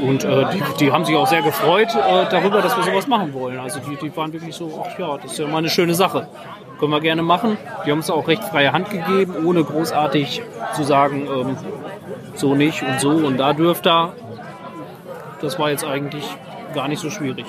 Und 0.00 0.24
äh, 0.24 0.46
die, 0.54 0.62
die 0.78 0.92
haben 0.92 1.04
sich 1.04 1.16
auch 1.16 1.26
sehr 1.26 1.42
gefreut 1.42 1.88
darüber, 2.30 2.62
dass 2.62 2.74
wir 2.76 2.84
sowas 2.84 3.06
machen 3.06 3.34
wollen. 3.34 3.58
Also 3.58 3.80
die, 3.80 3.96
die 3.96 4.16
waren 4.16 4.32
wirklich 4.32 4.54
so, 4.54 4.82
ach 4.86 4.98
ja, 4.98 5.18
das 5.18 5.32
ist 5.32 5.38
ja 5.38 5.46
mal 5.46 5.58
eine 5.58 5.68
schöne 5.68 5.94
Sache. 5.94 6.28
Können 6.80 6.92
wir 6.92 7.00
gerne 7.00 7.22
machen. 7.22 7.58
Die 7.84 7.90
haben 7.90 7.98
uns 7.98 8.08
auch 8.08 8.26
recht 8.26 8.42
freie 8.42 8.72
Hand 8.72 8.88
gegeben, 8.88 9.44
ohne 9.44 9.62
großartig 9.62 10.42
zu 10.74 10.82
sagen, 10.82 11.28
ähm, 11.30 11.56
so 12.34 12.54
nicht 12.54 12.82
und 12.82 12.98
so 13.00 13.10
und 13.10 13.36
da 13.36 13.52
dürft 13.52 13.86
ihr. 13.86 14.14
Das 15.42 15.58
war 15.58 15.70
jetzt 15.70 15.84
eigentlich 15.84 16.24
gar 16.74 16.88
nicht 16.88 17.00
so 17.00 17.10
schwierig. 17.10 17.44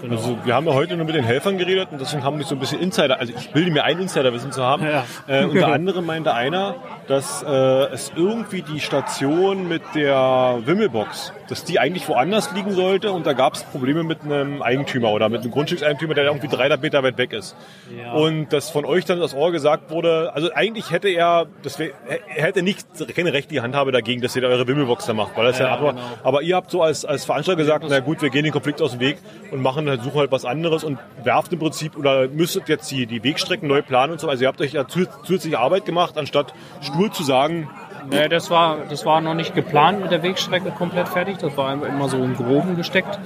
Genau. 0.00 0.16
Also 0.16 0.38
wir 0.44 0.54
haben 0.54 0.66
ja 0.66 0.74
heute 0.74 0.96
nur 0.96 1.06
mit 1.06 1.14
den 1.14 1.24
Helfern 1.24 1.58
geredet 1.58 1.88
und 1.92 2.00
deswegen 2.00 2.24
haben 2.24 2.38
wir 2.38 2.46
so 2.46 2.54
ein 2.54 2.58
bisschen 2.58 2.80
Insider, 2.80 3.18
also 3.18 3.32
ich 3.36 3.50
bilde 3.50 3.70
mir 3.70 3.84
ein 3.84 3.98
Insiderwissen 3.98 4.52
zu 4.52 4.62
haben. 4.62 4.84
Ja. 4.84 5.04
Äh, 5.26 5.44
unter 5.44 5.68
anderem 5.72 6.06
meinte 6.06 6.34
einer, 6.34 6.76
dass 7.06 7.42
äh, 7.42 7.46
es 7.46 8.12
irgendwie 8.16 8.62
die 8.62 8.80
Station 8.80 9.68
mit 9.68 9.82
der 9.94 10.58
Wimmelbox, 10.64 11.32
dass 11.48 11.64
die 11.64 11.78
eigentlich 11.78 12.08
woanders 12.08 12.52
liegen 12.54 12.72
sollte 12.72 13.12
und 13.12 13.26
da 13.26 13.32
gab 13.32 13.54
es 13.54 13.64
Probleme 13.64 14.02
mit 14.04 14.22
einem 14.22 14.62
Eigentümer 14.62 15.10
oder 15.10 15.28
mit 15.28 15.42
einem 15.42 15.50
Grundstückseigentümer, 15.50 16.14
der 16.14 16.24
irgendwie 16.24 16.48
300 16.48 16.80
Meter 16.80 17.02
weit 17.02 17.18
weg 17.18 17.32
ist. 17.32 17.56
Ja. 17.96 18.12
Und 18.12 18.52
dass 18.52 18.70
von 18.70 18.84
euch 18.84 19.04
dann 19.04 19.20
das 19.20 19.34
Ohr 19.34 19.52
gesagt 19.52 19.90
wurde, 19.90 20.32
also 20.34 20.50
eigentlich 20.54 20.90
hätte 20.90 21.08
er, 21.08 21.46
das 21.62 21.78
wär, 21.78 21.90
er 22.08 22.44
hätte 22.44 22.62
nicht 22.62 22.86
keine 23.14 23.32
rechtliche 23.32 23.62
Handhabe 23.62 23.92
dagegen, 23.92 24.20
dass 24.22 24.36
ihr 24.36 24.42
da 24.42 24.48
eure 24.48 24.66
Wimmelbox 24.66 25.06
da 25.06 25.12
macht, 25.12 25.36
weil 25.36 25.44
das 25.46 25.58
ja, 25.58 25.66
Ja, 25.66 25.72
aber, 25.74 25.92
genau. 25.92 26.02
aber 26.22 26.42
ihr 26.42 26.56
habt 26.56 26.70
so 26.70 26.82
als, 26.82 27.04
als 27.04 27.24
Veranstalter 27.24 27.60
gesagt, 27.60 27.84
na 27.88 28.00
gut, 28.00 28.22
wir 28.22 28.30
gehen 28.30 28.44
den 28.44 28.52
Konflikt 28.52 28.80
aus 28.80 28.92
dem 28.92 29.00
Weg 29.00 29.18
und 29.50 29.60
machen 29.60 29.86
halt, 29.90 30.02
suchen 30.02 30.18
halt 30.20 30.32
was 30.32 30.44
anderes 30.44 30.84
und 30.84 30.98
werft 31.22 31.52
im 31.52 31.58
Prinzip 31.58 31.96
oder 31.96 32.28
müsstet 32.28 32.68
jetzt 32.68 32.90
die, 32.90 33.06
die 33.06 33.22
Wegstrecken 33.22 33.68
neu 33.68 33.82
planen 33.82 34.12
und 34.12 34.20
so. 34.20 34.28
Also 34.28 34.42
ihr 34.42 34.48
habt 34.48 34.60
euch 34.60 34.72
ja 34.72 34.86
zu- 34.88 35.06
zusätzliche 35.24 35.58
Arbeit 35.58 35.84
gemacht, 35.84 36.16
anstatt 36.16 36.54
stur 36.80 37.12
zu 37.12 37.22
sagen, 37.22 37.68
Nee, 38.10 38.28
das 38.28 38.50
war, 38.50 38.78
das 38.88 39.04
war 39.04 39.20
noch 39.20 39.34
nicht 39.34 39.54
geplant 39.54 40.00
mit 40.00 40.10
der 40.10 40.22
Wegstrecke 40.22 40.70
komplett 40.70 41.06
fertig. 41.06 41.36
Das 41.36 41.54
war 41.58 41.74
immer 41.74 42.08
so 42.08 42.16
im 42.16 42.34
Groben 42.34 42.74
gesteckt. 42.74 43.18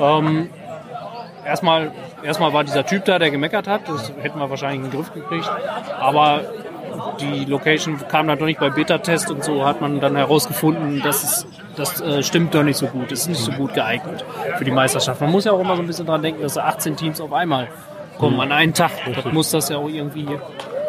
Ähm, 0.00 0.48
erstmal, 1.44 1.92
erstmal 2.22 2.54
war 2.54 2.64
dieser 2.64 2.86
Typ 2.86 3.04
da, 3.04 3.18
der 3.18 3.30
gemeckert 3.30 3.68
hat. 3.68 3.86
Das 3.86 4.12
hätten 4.22 4.38
wir 4.38 4.48
wahrscheinlich 4.48 4.82
in 4.86 4.90
den 4.90 4.96
Griff 4.98 5.12
gekriegt. 5.12 5.50
Aber 6.00 6.40
die 7.20 7.44
Location 7.44 7.98
kam 8.08 8.26
dann 8.26 8.38
doch 8.38 8.46
nicht 8.46 8.60
bei 8.60 8.70
Beta-Test 8.70 9.30
und 9.30 9.44
so 9.44 9.64
hat 9.64 9.80
man 9.80 10.00
dann 10.00 10.16
herausgefunden, 10.16 11.00
dass 11.02 11.22
es, 11.22 11.46
das 11.76 12.00
äh, 12.00 12.22
stimmt 12.22 12.54
doch 12.54 12.62
nicht 12.62 12.76
so 12.76 12.86
gut. 12.86 13.12
Es 13.12 13.20
ist 13.20 13.28
nicht 13.28 13.40
so 13.40 13.52
gut 13.52 13.74
geeignet 13.74 14.24
für 14.56 14.64
die 14.64 14.70
Meisterschaft. 14.70 15.20
Man 15.20 15.30
muss 15.30 15.44
ja 15.44 15.52
auch 15.52 15.60
immer 15.60 15.76
so 15.76 15.82
ein 15.82 15.86
bisschen 15.86 16.06
dran 16.06 16.22
denken, 16.22 16.42
dass 16.42 16.54
da 16.54 16.64
18 16.64 16.96
Teams 16.96 17.20
auf 17.20 17.32
einmal 17.32 17.68
kommen 18.18 18.40
an 18.40 18.52
einen 18.52 18.74
Tag. 18.74 18.92
Das 19.14 19.32
muss 19.32 19.50
das 19.50 19.68
ja 19.68 19.78
auch 19.78 19.88
irgendwie 19.88 20.28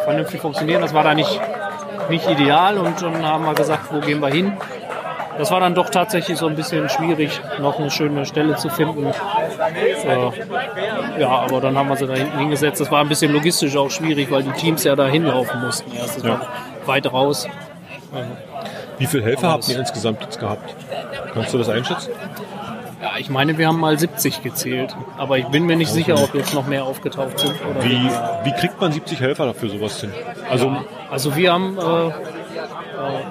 vernünftig 0.03 0.41
funktionieren. 0.41 0.81
Das 0.81 0.93
war 0.93 1.03
da 1.03 1.13
nicht, 1.13 1.39
nicht 2.09 2.29
ideal 2.29 2.77
und 2.77 3.01
dann 3.01 3.25
haben 3.25 3.45
wir 3.45 3.53
gesagt, 3.53 3.93
wo 3.93 4.00
gehen 4.00 4.19
wir 4.21 4.29
hin? 4.29 4.53
Das 5.38 5.51
war 5.51 5.60
dann 5.60 5.75
doch 5.75 5.89
tatsächlich 5.89 6.38
so 6.38 6.48
ein 6.48 6.56
bisschen 6.56 6.88
schwierig, 6.89 7.42
noch 7.60 7.80
eine 7.80 7.92
schöne 7.92 8.25
Stelle 8.25 8.56
zu 8.56 8.70
finden. 8.70 9.08
Äh, 9.08 10.32
ja, 11.22 11.30
aber 11.30 11.62
dann 11.62 11.77
haben 11.77 11.89
wir 11.89 11.96
sie 11.98 12.08
da 12.08 12.13
hinten 12.13 12.38
hingesetzt. 12.39 12.80
Das 12.82 12.92
war 12.92 13.01
ein 13.01 13.10
bisschen 13.10 13.32
logistisch 13.34 13.75
auch 13.75 13.89
schwierig, 13.92 14.32
weil 14.32 14.44
die 14.44 14.51
Teams 14.51 14.84
ja 14.84 14.96
da 14.96 15.08
hinlaufen 15.08 15.62
mussten. 15.62 15.92
Erst. 15.96 16.18
Das 16.18 16.24
Ja. 16.24 16.30
war 16.39 16.48
weit 16.86 17.12
raus. 17.12 17.48
wie 18.98 19.08
viele 19.08 19.24
Helfer 19.24 19.50
habt 19.50 19.68
ihr 19.68 19.77
insgesamt 19.77 20.22
jetzt 20.22 20.39
gehabt? 20.39 20.74
Kannst 21.34 21.54
du 21.54 21.58
das 21.58 21.68
einschätzen? 21.70 22.12
Ja, 23.01 23.12
ich 23.18 23.30
meine, 23.30 23.58
wir 23.58 23.68
haben 23.68 23.80
mal 23.80 24.00
70 24.00 24.42
gezählt. 24.42 24.96
Aber 25.18 25.38
ich 25.38 25.46
bin 25.48 25.65
mir 25.65 25.75
nicht 25.75 25.92
sicher, 25.92 26.15
ob 26.15 26.34
jetzt 26.34 26.54
noch 26.54 26.65
mehr 26.65 26.86
aufgetaucht 26.86 27.38
sind. 27.39 27.54
Oder 27.70 27.84
Wie, 27.84 28.10
wie 28.46 28.51
kriegt 28.54 28.80
man 28.80 28.92
70 28.94 29.20
Helfer 29.20 29.46
dafür 29.48 29.68
sowas 29.70 30.00
hin? 30.00 30.13
Also 30.50 30.77
Also 31.12 31.36
wir 31.36 31.51
haben, 31.54 31.77
äh, 31.77 32.12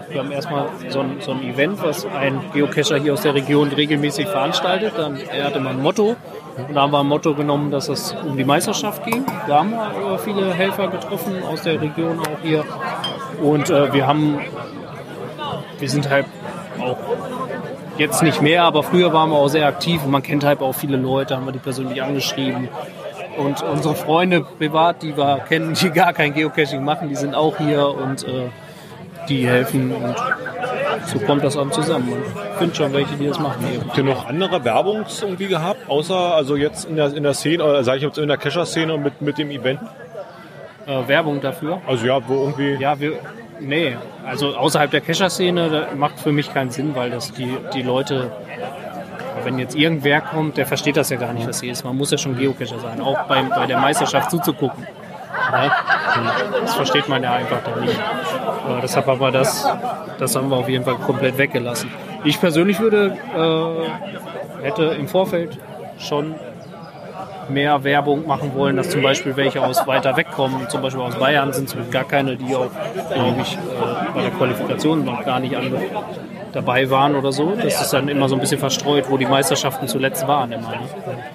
wir 0.09 0.21
haben 0.21 0.33
erstmal 0.33 0.69
so 0.89 1.01
ein, 1.01 1.17
so 1.21 1.33
ein 1.33 1.43
Event, 1.43 1.83
was 1.83 2.07
ein 2.07 2.41
Geocacher 2.53 2.99
hier 2.99 3.13
aus 3.13 3.23
der 3.23 3.35
Region 3.35 3.69
regelmäßig 3.69 4.27
veranstaltet. 4.27 4.95
Dann, 4.97 5.17
er 5.17 5.45
hatte 5.45 5.61
mal 5.61 5.71
ein 5.71 5.83
Motto 5.83 6.17
und 6.57 6.75
da 6.75 6.83
haben 6.83 6.93
wir 6.93 7.01
ein 7.01 7.07
Motto 7.07 7.35
genommen, 7.35 7.71
dass 7.71 7.89
es 7.89 8.15
um 8.25 8.37
die 8.37 8.45
Meisterschaft 8.45 9.05
ging. 9.05 9.25
Da 9.49 9.59
haben 9.59 9.73
wir 9.73 10.15
äh, 10.15 10.19
viele 10.19 10.53
Helfer 10.53 10.89
getroffen 10.89 11.43
aus 11.43 11.63
der 11.63 11.81
Region 11.81 12.21
auch 12.21 12.41
hier. 12.43 12.65
Und 13.43 13.71
äh, 13.71 13.93
wir 13.93 14.07
haben, 14.07 14.39
wir 15.79 15.89
sind 15.91 16.09
halt 16.09 16.27
auch 16.81 16.97
jetzt 17.99 18.23
nicht 18.23 18.41
mehr, 18.43 18.65
aber 18.65 18.83
früher 18.83 19.13
waren 19.13 19.31
wir 19.31 19.37
auch 19.37 19.49
sehr 19.49 19.67
aktiv 19.67 20.05
und 20.05 20.11
man 20.11 20.23
kennt 20.23 20.45
halt 20.45 20.61
auch 20.61 20.75
viele 20.75 20.97
Leute, 20.97 21.37
haben 21.37 21.47
wir 21.47 21.53
die 21.53 21.59
persönlich 21.59 22.03
angeschrieben. 22.03 22.69
Und 23.37 23.63
unsere 23.63 23.97
Freunde 23.97 24.43
privat, 24.43 25.03
die 25.03 25.17
wir 25.17 25.41
kennen, 25.49 25.75
die 25.75 25.91
gar 25.91 26.13
kein 26.13 26.35
Geocaching 26.35 26.85
machen, 26.85 27.09
die 27.09 27.17
sind 27.17 27.35
auch 27.35 27.59
hier 27.59 27.89
und 27.89 28.23
äh, 28.25 28.49
die 29.29 29.47
helfen. 29.47 29.93
Und 29.93 30.15
so 31.07 31.19
kommt 31.21 31.45
das 31.45 31.55
dann 31.55 31.73
zusammen. 31.73 32.13
Und 32.13 32.23
ich 32.25 32.59
finde 32.59 32.75
schon 32.75 32.93
welche, 32.93 33.17
die 33.17 33.27
das 33.27 33.39
machen. 33.39 33.65
Eben. 33.73 33.85
Habt 33.85 33.99
ihr 33.99 34.05
noch 34.05 34.29
andere 34.29 34.65
Werbungs 34.65 35.23
irgendwie 35.23 35.47
gehabt, 35.47 35.89
außer 35.89 36.35
also 36.35 36.57
jetzt 36.57 36.85
in 36.87 36.97
der, 36.97 37.15
in 37.15 37.23
der 37.23 37.35
Szene, 37.35 37.65
oder 37.65 37.85
sage 37.85 37.99
ich 37.99 38.05
jetzt 38.05 38.19
in 38.19 38.29
der 38.29 38.39
Kescher-Szene 38.39 38.97
mit, 38.99 39.21
mit 39.21 39.39
dem 39.39 39.51
Event? 39.51 39.81
Äh, 40.87 41.09
Werbung 41.09 41.41
dafür. 41.41 41.81
Also 41.87 42.07
ja, 42.07 42.21
wo 42.27 42.35
irgendwie. 42.35 42.75
Ja, 42.75 42.99
wir, 43.01 43.15
nee, 43.61 43.97
also 44.27 44.57
außerhalb 44.57 44.91
der 44.91 45.01
Kescher-Szene 45.01 45.89
macht 45.97 46.21
für 46.21 46.33
mich 46.33 46.53
keinen 46.53 46.71
Sinn, 46.71 46.95
weil 46.95 47.11
das 47.11 47.33
die, 47.33 47.57
die 47.73 47.83
Leute, 47.83 48.33
wenn 49.45 49.59
jetzt 49.59 49.75
irgendwer 49.75 50.21
kommt, 50.21 50.57
der 50.57 50.67
versteht 50.67 50.97
das 50.97 51.11
ja 51.11 51.17
gar 51.17 51.33
nicht, 51.33 51.47
was 51.49 51.61
hier 51.61 51.73
ist. 51.73 51.85
Man 51.85 51.97
muss 51.97 52.11
ja 52.11 52.19
schon 52.19 52.37
Geocacher 52.37 52.79
sein, 52.79 53.01
auch 53.01 53.23
beim, 53.25 53.49
bei 53.51 53.67
der 53.67 53.79
Meisterschaft 53.79 54.31
zuzugucken. 54.31 54.87
Das 56.61 56.75
versteht 56.75 57.09
man 57.09 57.23
ja 57.23 57.33
einfach 57.33 57.63
dann 57.65 57.81
nicht. 57.81 57.99
Äh, 57.99 58.81
deshalb 58.83 59.07
haben 59.07 59.21
wir 59.21 59.31
das, 59.31 59.69
das 60.19 60.35
haben 60.37 60.51
wir 60.51 60.57
auf 60.57 60.69
jeden 60.69 60.85
Fall 60.85 60.97
komplett 60.97 61.39
weggelassen. 61.39 61.91
Ich 62.25 62.41
persönlich 62.41 62.81
würde, 62.81 63.17
äh, 63.37 64.65
hätte 64.65 64.85
im 64.85 65.09
Vorfeld 65.09 65.59
schon 65.99 66.35
mehr 67.49 67.85
Werbung 67.85 68.27
machen 68.27 68.55
wollen, 68.55 68.77
dass 68.77 68.91
zum 68.91 69.03
Beispiel 69.03 69.37
welche 69.37 69.63
aus 69.63 69.87
weiter 69.87 70.17
weg 70.17 70.31
kommen, 70.31 70.67
zum 70.69 70.83
Beispiel 70.83 71.03
aus 71.03 71.17
Bayern 71.17 71.53
sind 71.53 71.69
es 71.69 71.91
gar 71.91 72.05
keine, 72.05 72.37
die 72.37 72.55
auch, 72.55 72.71
glaube 73.13 73.41
ich, 73.43 73.55
äh, 73.55 73.59
bei 74.15 74.23
der 74.23 74.31
Qualifikation 74.31 75.05
noch 75.05 75.25
gar 75.25 75.41
nicht 75.41 75.57
ange 75.57 75.73
dabei 76.53 76.89
waren 76.89 77.17
oder 77.17 77.33
so. 77.33 77.55
Das 77.61 77.81
ist 77.81 77.93
dann 77.93 78.09
immer 78.09 78.29
so 78.29 78.37
ein 78.37 78.41
bisschen 78.41 78.61
verstreut, 78.61 79.07
wo 79.09 79.17
die 79.17 79.27
Meisterschaften 79.27 79.89
zuletzt 79.89 80.27
waren 80.29 80.53
immer. 80.53 80.71
Ne? 80.71 80.79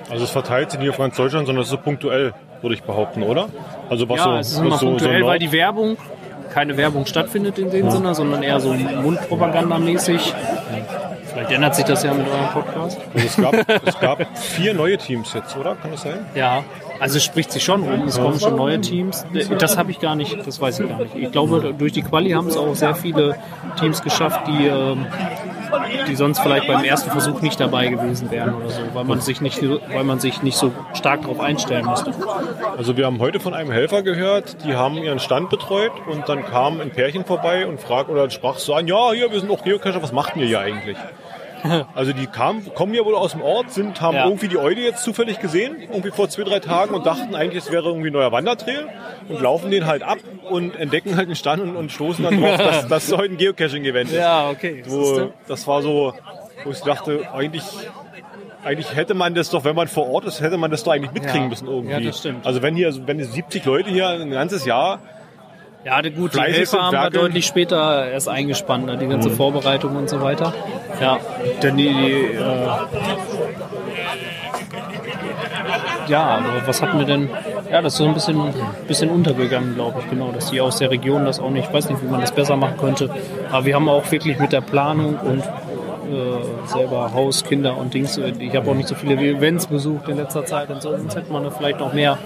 Also 0.10 0.24
es 0.24 0.32
verteilt 0.32 0.72
sich 0.72 0.80
nicht 0.80 0.90
auf 0.90 0.98
ganz 0.98 1.16
Deutschland, 1.18 1.46
sondern 1.46 1.62
es 1.62 1.68
ist 1.68 1.72
so 1.72 1.78
punktuell, 1.78 2.34
würde 2.62 2.76
ich 2.76 2.84
behaupten, 2.84 3.24
oder? 3.24 3.48
Also 3.90 4.08
was 4.10 4.18
Ja, 4.18 4.24
so, 4.24 4.32
es 4.38 4.52
ist 4.52 4.60
immer 4.60 4.78
so, 4.78 4.88
punktuell, 4.88 5.22
so 5.22 5.28
weil 5.28 5.40
die 5.40 5.52
Werbung, 5.52 5.98
keine 6.54 6.78
Werbung 6.78 7.06
stattfindet 7.06 7.58
in 7.60 7.70
dem 7.70 7.90
Sinne, 7.92 8.16
sondern 8.16 8.44
eher 8.44 8.60
so 8.60 8.74
mundpropagandamäßig. 8.74 10.34
Vielleicht 11.32 11.52
ändert 11.52 11.76
sich 11.76 11.86
das 11.86 12.04
ja 12.04 12.14
mit 12.14 12.28
eurem 12.28 12.50
Podcast. 12.52 13.00
also 13.14 13.28
es, 13.28 13.36
gab, 13.38 13.84
es 13.86 14.00
gab 14.00 14.38
vier 14.38 14.74
neue 14.74 14.98
Teams 14.98 15.32
jetzt, 15.34 15.56
oder? 15.56 15.76
Kann 15.76 15.92
das 15.92 16.02
sein? 16.02 16.26
Ja, 16.34 16.64
also 17.00 17.18
es 17.18 17.24
spricht 17.24 17.52
sich 17.52 17.64
schon 17.64 17.84
rum. 17.84 18.08
Es 18.08 18.20
kommen 18.20 18.40
schon 18.40 18.56
neue 18.56 18.82
Teams. 18.82 19.26
Das 19.60 19.78
habe 19.78 19.92
ich 19.92 20.00
gar 20.00 20.16
nicht, 20.16 20.46
das 20.46 20.60
weiß 20.60 20.80
ich 20.80 20.90
gar 20.90 21.00
nicht. 21.00 21.16
Ich 21.16 21.32
glaube, 21.32 21.74
durch 21.78 21.94
die 21.94 22.02
Quali 22.02 22.32
haben 22.32 22.48
es 22.48 22.58
auch 22.58 22.74
sehr 22.76 22.96
viele 22.96 23.36
Teams 23.80 24.02
geschafft, 24.02 24.42
die, 24.48 24.68
ähm, 24.68 25.06
die 26.08 26.16
sonst 26.16 26.40
vielleicht 26.40 26.68
beim 26.68 26.84
ersten 26.84 27.12
Versuch 27.12 27.42
nicht 27.42 27.60
dabei 27.60 27.88
gewesen 27.88 28.32
wären 28.32 28.56
oder 28.56 28.70
so, 28.70 28.82
weil 28.94 29.04
man 29.04 29.22
sich 29.22 29.42
nicht, 29.42 29.62
weil 29.62 30.04
man 30.04 30.20
sich 30.20 30.42
nicht 30.42 30.58
so 30.58 30.72
stark 30.94 31.22
darauf 31.22 31.40
einstellen 31.40 31.86
musste. 31.86 32.14
Also 32.78 32.98
wir 32.98 33.06
haben 33.06 33.20
heute 33.20 33.40
von 33.40 33.54
einem 33.54 33.72
Helfer 33.72 34.04
gehört, 34.04 34.64
die 34.66 34.76
haben 34.76 34.98
ihren 34.98 35.20
Stand 35.20 35.50
betreut 35.50 35.92
und 36.10 36.28
dann 36.28 36.46
kam 36.46 36.82
ein 36.82 36.92
Pärchen 36.92 37.26
vorbei 37.26 37.68
und 37.68 37.80
fragt 37.80 38.10
oder 38.10 38.30
sprach 38.30 38.58
so 38.58 38.74
an, 38.74 38.88
ja, 38.88 39.12
hier, 39.12 39.32
wir 39.32 39.40
sind 39.40 39.52
auch 39.52 39.64
Geocacher, 39.64 40.02
was 40.02 40.12
macht 40.12 40.36
ihr 40.36 40.46
hier 40.46 40.60
eigentlich? 40.60 40.98
Also 41.96 42.14
die 42.14 42.28
kamen, 42.28 42.74
kommen 42.74 42.94
ja 42.94 43.04
wohl 43.06 43.16
aus 43.16 43.32
dem 43.34 43.42
Ort, 43.42 43.72
sind, 43.72 44.00
haben 44.02 44.16
Ja. 44.16 44.26
irgendwie 44.26 44.48
die 44.48 44.58
Eude 44.58 44.82
jetzt 44.82 45.04
zufällig 45.04 45.40
gesehen, 45.40 45.78
irgendwie 45.82 46.12
vor 46.12 46.30
zwei, 46.30 46.44
drei 46.44 46.60
Tagen 46.60 46.94
und 46.94 47.06
dachten 47.06 47.36
eigentlich, 47.36 47.64
es 47.66 47.72
wäre 47.72 47.86
irgendwie 47.88 48.10
ein 48.10 48.14
neuer 48.14 48.32
Wandertrail 48.32 48.88
und 49.28 49.42
laufen 49.42 49.72
den 49.72 49.86
halt 49.86 50.04
ab 50.04 50.18
und 50.50 50.76
entdecken 50.76 51.16
halt 51.16 51.28
einen 51.28 51.36
Stand 51.36 51.62
und, 51.62 51.76
und 51.76 51.92
stoßen 51.92 52.24
dann 52.24 52.42
drauf, 52.42 52.58
dass 52.58 52.88
das 52.90 53.12
heute 53.12 53.34
ein 53.34 53.38
Geocaching-Event 53.38 54.10
ist. 54.12 54.16
Ja, 54.18 54.50
okay. 54.50 54.84
Wo, 54.88 55.32
das 55.48 55.68
war 55.68 55.82
so, 55.82 56.14
wo 56.64 56.72
ich 56.72 56.80
dachte, 56.82 57.28
eigentlich, 57.34 57.64
eigentlich 58.64 58.96
hätte 58.96 59.14
man 59.14 59.34
das 59.36 59.50
doch, 59.50 59.64
wenn 59.64 59.76
man 59.76 59.88
vor 59.88 60.10
Ort 60.10 60.26
ist, 60.26 60.42
hätte 60.42 60.58
man 60.58 60.70
das 60.72 60.84
doch 60.84 60.92
eigentlich 60.92 61.12
mitkriegen 61.14 61.44
Ja. 61.44 61.48
müssen 61.50 61.68
irgendwie. 61.68 61.92
Ja, 61.92 62.00
das 62.00 62.20
stimmt. 62.20 62.46
Also 62.46 62.62
wenn 62.62 62.76
hier, 62.76 62.94
wenn 63.08 63.24
70 63.24 63.64
Leute 63.66 63.90
hier 63.90 64.08
ein 64.10 64.32
ganzes 64.32 64.66
Jahr, 64.66 65.00
Ja, 65.86 66.02
gut, 66.02 66.34
die 66.36 66.40
Helfer 66.40 66.82
haben 66.82 66.94
wir 66.94 67.10
deutlich 67.10 67.46
später 67.46 68.10
erst 68.10 68.28
eingespannt, 68.28 68.86
ne? 68.86 68.98
die 68.98 69.08
ganze 69.08 69.30
Vorbereitung 69.30 69.96
und 69.96 70.10
so 70.10 70.22
weiter. 70.22 70.54
Ja, 71.00 71.20
denn 71.64 71.78
die, 71.78 71.88
die 71.88 72.12
äh, 72.12 72.68
ja, 76.08 76.22
aber 76.22 76.68
was 76.68 76.82
hatten 76.82 77.00
wir 77.00 77.06
denn? 77.06 77.30
Ja, 77.72 77.82
das 77.82 77.94
ist 77.94 78.00
so 78.00 78.08
ein 78.08 78.14
bisschen, 78.14 78.54
bisschen 78.88 79.10
untergegangen, 79.10 79.76
glaube 79.76 80.02
ich, 80.02 80.10
genau, 80.10 80.32
dass 80.32 80.50
die 80.50 80.60
aus 80.60 80.78
der 80.78 80.90
Region 80.92 81.26
das 81.26 81.40
auch 81.40 81.52
nicht, 81.52 81.68
ich 81.68 81.74
weiß 81.74 81.90
nicht, 81.90 82.02
wie 82.04 82.08
man 82.08 82.20
das 82.20 82.34
besser 82.34 82.58
machen 82.58 82.78
könnte. 82.78 83.10
Aber 83.52 83.66
wir 83.66 83.76
haben 83.76 83.88
auch 83.88 84.12
wirklich 84.12 84.38
mit 84.40 84.52
der 84.52 84.62
Planung 84.62 85.18
und 85.18 85.44
äh, 86.10 86.68
selber 86.68 87.14
Haus, 87.14 87.44
Kinder 87.44 87.78
und 87.78 87.94
Dings. 87.94 88.18
Ich 88.18 88.56
habe 88.56 88.70
auch 88.70 88.76
nicht 88.76 88.88
so 88.88 88.96
viele 88.96 89.16
Events 89.16 89.68
besucht 89.68 90.08
in 90.10 90.18
letzter 90.18 90.46
Zeit 90.46 90.70
und 90.70 90.82
so. 90.82 90.96
Sonst 90.98 91.16
hätte 91.16 91.32
man 91.32 91.50
vielleicht 91.52 91.80
noch 91.80 91.94
mehr, 91.94 92.18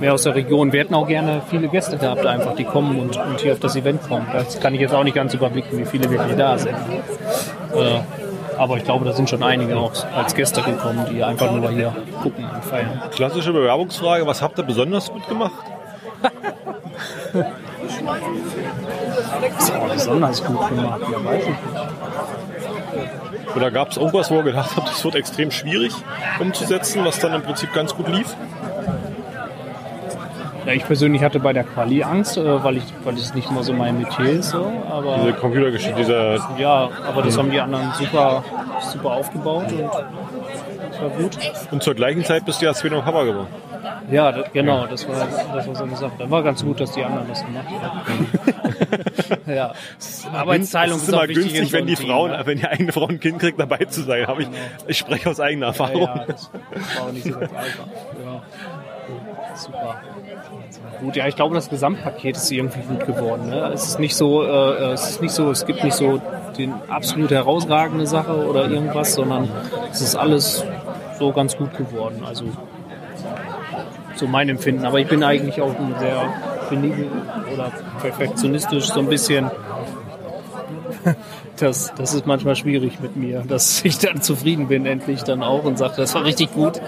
mehr 0.00 0.14
aus 0.14 0.24
der 0.24 0.34
Region. 0.34 0.72
Wir 0.72 0.80
hätten 0.80 0.94
auch 0.94 1.06
gerne 1.06 1.42
viele 1.48 1.68
Gäste 1.68 1.96
gehabt, 1.96 2.26
einfach, 2.26 2.54
die 2.56 2.64
kommen 2.64 2.98
und, 3.00 3.16
und 3.16 3.40
hier 3.40 3.52
auf 3.52 3.60
das 3.60 3.76
Event 3.76 4.02
kommen. 4.02 4.26
Das 4.32 4.60
kann 4.60 4.74
ich 4.74 4.80
jetzt 4.80 4.94
auch 4.94 5.04
nicht 5.04 5.14
ganz 5.14 5.34
überblicken, 5.34 5.78
wie 5.78 5.84
viele 5.84 6.10
wirklich 6.10 6.36
da 6.36 6.58
sind. 6.58 6.74
Äh, 7.74 8.00
aber 8.58 8.76
ich 8.76 8.84
glaube, 8.84 9.04
da 9.04 9.12
sind 9.12 9.30
schon 9.30 9.42
einige 9.42 9.76
auch 9.76 9.92
als 10.14 10.34
Gäste 10.34 10.62
gekommen, 10.62 11.06
die 11.10 11.22
einfach 11.22 11.52
nur 11.52 11.70
hier 11.70 11.94
gucken 12.22 12.44
und 12.44 12.64
feiern. 12.64 13.02
klassische 13.12 13.52
Bewerbungsfrage, 13.52 14.26
was 14.26 14.42
habt 14.42 14.58
ihr 14.58 14.64
besonders 14.64 15.10
gut 15.12 15.28
gemacht? 15.28 15.52
Das 19.40 19.68
ist 19.68 19.76
auch 19.76 19.88
besonders 19.88 20.44
gut 20.44 20.68
gemacht. 20.68 21.00
Ja, 21.00 21.24
weiß 21.24 21.42
ich 21.42 21.48
nicht. 21.48 21.58
Oder 23.58 23.72
gab 23.72 23.90
es 23.90 23.96
irgendwas, 23.96 24.30
wo 24.30 24.36
ihr 24.36 24.44
gedacht 24.44 24.76
habt, 24.76 24.88
das 24.88 25.04
wird 25.04 25.16
extrem 25.16 25.50
schwierig 25.50 25.92
umzusetzen, 26.38 27.04
was 27.04 27.18
dann 27.18 27.34
im 27.34 27.42
Prinzip 27.42 27.72
ganz 27.74 27.92
gut 27.92 28.06
lief? 28.08 28.36
Ja, 30.64 30.74
ich 30.74 30.84
persönlich 30.84 31.24
hatte 31.24 31.40
bei 31.40 31.52
der 31.52 31.64
Quali 31.64 32.04
Angst, 32.04 32.36
äh, 32.36 32.62
weil 32.62 32.76
ich, 32.76 32.84
weil 33.02 33.14
es 33.16 33.34
nicht 33.34 33.50
mal 33.50 33.64
so 33.64 33.72
mein 33.72 33.98
Metier 33.98 34.30
ist. 34.30 34.50
So, 34.50 34.70
aber 34.88 35.16
Diese 35.22 35.32
Computergeschichte, 35.32 35.96
dieser 35.96 36.38
Ja, 36.56 36.88
aber 37.08 37.22
das 37.22 37.36
haben 37.36 37.50
die 37.50 37.60
anderen 37.60 37.90
super, 37.94 38.44
super 38.92 39.10
aufgebaut 39.10 39.72
und 39.72 39.90
das 39.90 41.00
war 41.02 41.08
gut. 41.08 41.36
und 41.72 41.82
zur 41.82 41.94
gleichen 41.94 42.24
Zeit 42.24 42.44
bist 42.44 42.60
du 42.62 42.66
ja 42.66 42.74
Zweiter 42.74 43.02
Papa 43.02 43.24
geworden. 43.24 43.48
Ja, 44.10 44.32
das, 44.32 44.52
genau, 44.52 44.86
das 44.86 45.06
war, 45.08 45.26
das 45.54 45.66
war 45.66 45.74
so 45.74 45.84
eine 45.84 45.96
Sache. 45.96 46.12
Dann 46.18 46.30
war 46.30 46.42
ganz 46.42 46.64
gut, 46.64 46.80
dass 46.80 46.92
die 46.92 47.04
anderen 47.04 47.28
das 47.28 47.44
gemacht 47.44 47.66
haben. 47.68 48.26
ja. 49.54 49.72
Arbeitsteilung 50.32 50.96
ist 50.96 51.02
ist 51.04 51.08
immer 51.10 51.28
wichtig 51.28 51.46
in 51.46 51.52
günstig, 51.52 51.70
so 51.70 51.76
wenn 51.76 51.86
die 51.86 51.96
Frauen, 51.96 52.30
ne? 52.30 52.42
wenn 52.44 52.58
die 52.58 52.66
eigene 52.66 52.92
Frau 52.92 53.06
ein 53.06 53.20
Kind 53.20 53.38
kriegt, 53.38 53.60
dabei 53.60 53.84
zu 53.84 54.02
sein. 54.02 54.26
Habe 54.26 54.42
ich, 54.42 54.48
ich 54.86 54.98
spreche 54.98 55.28
aus 55.28 55.40
eigener 55.40 55.66
Ja, 55.66 55.72
Erfahrung. 55.72 56.02
ja, 56.02 56.24
das 56.26 56.50
war 56.96 57.06
auch 57.06 57.12
nicht 57.12 57.24
so 57.24 57.32
ganz 57.32 57.52
einfach. 57.52 57.86
Ja. 58.24 58.42
Super. 59.54 60.00
Gut, 61.00 61.16
ja, 61.16 61.26
ich 61.26 61.36
glaube, 61.36 61.54
das 61.54 61.68
Gesamtpaket 61.68 62.36
ist 62.36 62.50
irgendwie 62.50 62.80
gut 62.80 63.06
geworden. 63.06 63.48
Ne? 63.50 63.70
Es 63.72 63.86
ist 63.86 63.98
nicht 63.98 64.16
so, 64.16 64.42
äh, 64.42 64.92
es 64.92 65.10
ist 65.10 65.22
nicht 65.22 65.32
so, 65.32 65.50
es 65.50 65.64
gibt 65.66 65.84
nicht 65.84 65.94
so 65.94 66.20
den 66.56 66.74
absolut 66.88 67.30
herausragende 67.30 68.06
Sache 68.06 68.46
oder 68.46 68.68
irgendwas, 68.68 69.14
sondern 69.14 69.48
es 69.90 70.00
ist 70.00 70.16
alles 70.16 70.64
so 71.18 71.32
ganz 71.32 71.56
gut 71.56 71.76
geworden. 71.76 72.22
Also 72.26 72.44
so 74.18 74.26
mein 74.26 74.48
Empfinden. 74.48 74.84
Aber 74.84 74.98
ich 74.98 75.08
bin 75.08 75.22
eigentlich 75.22 75.60
auch 75.60 75.74
ein 75.78 75.94
sehr 75.98 76.32
penibel 76.68 77.06
oder 77.52 77.72
perfektionistisch 78.00 78.86
so 78.86 79.00
ein 79.00 79.08
bisschen. 79.08 79.50
Das, 81.58 81.92
das 81.96 82.14
ist 82.14 82.24
manchmal 82.24 82.54
schwierig 82.54 83.00
mit 83.00 83.16
mir, 83.16 83.42
dass 83.46 83.84
ich 83.84 83.98
dann 83.98 84.22
zufrieden 84.22 84.68
bin 84.68 84.86
endlich 84.86 85.24
dann 85.24 85.42
auch 85.42 85.64
und 85.64 85.76
sage, 85.76 85.94
das 85.96 86.14
war 86.14 86.24
richtig 86.24 86.52
gut. 86.54 86.80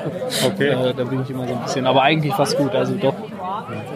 Okay. 0.46 0.68
Äh, 0.68 0.94
da 0.94 1.02
bin 1.02 1.22
ich 1.22 1.30
immer 1.30 1.48
so 1.48 1.54
ein 1.54 1.62
bisschen. 1.64 1.88
Aber 1.88 2.02
eigentlich 2.02 2.32
fast 2.34 2.56
gut. 2.56 2.72
Also 2.72 2.94
doch, 2.94 3.14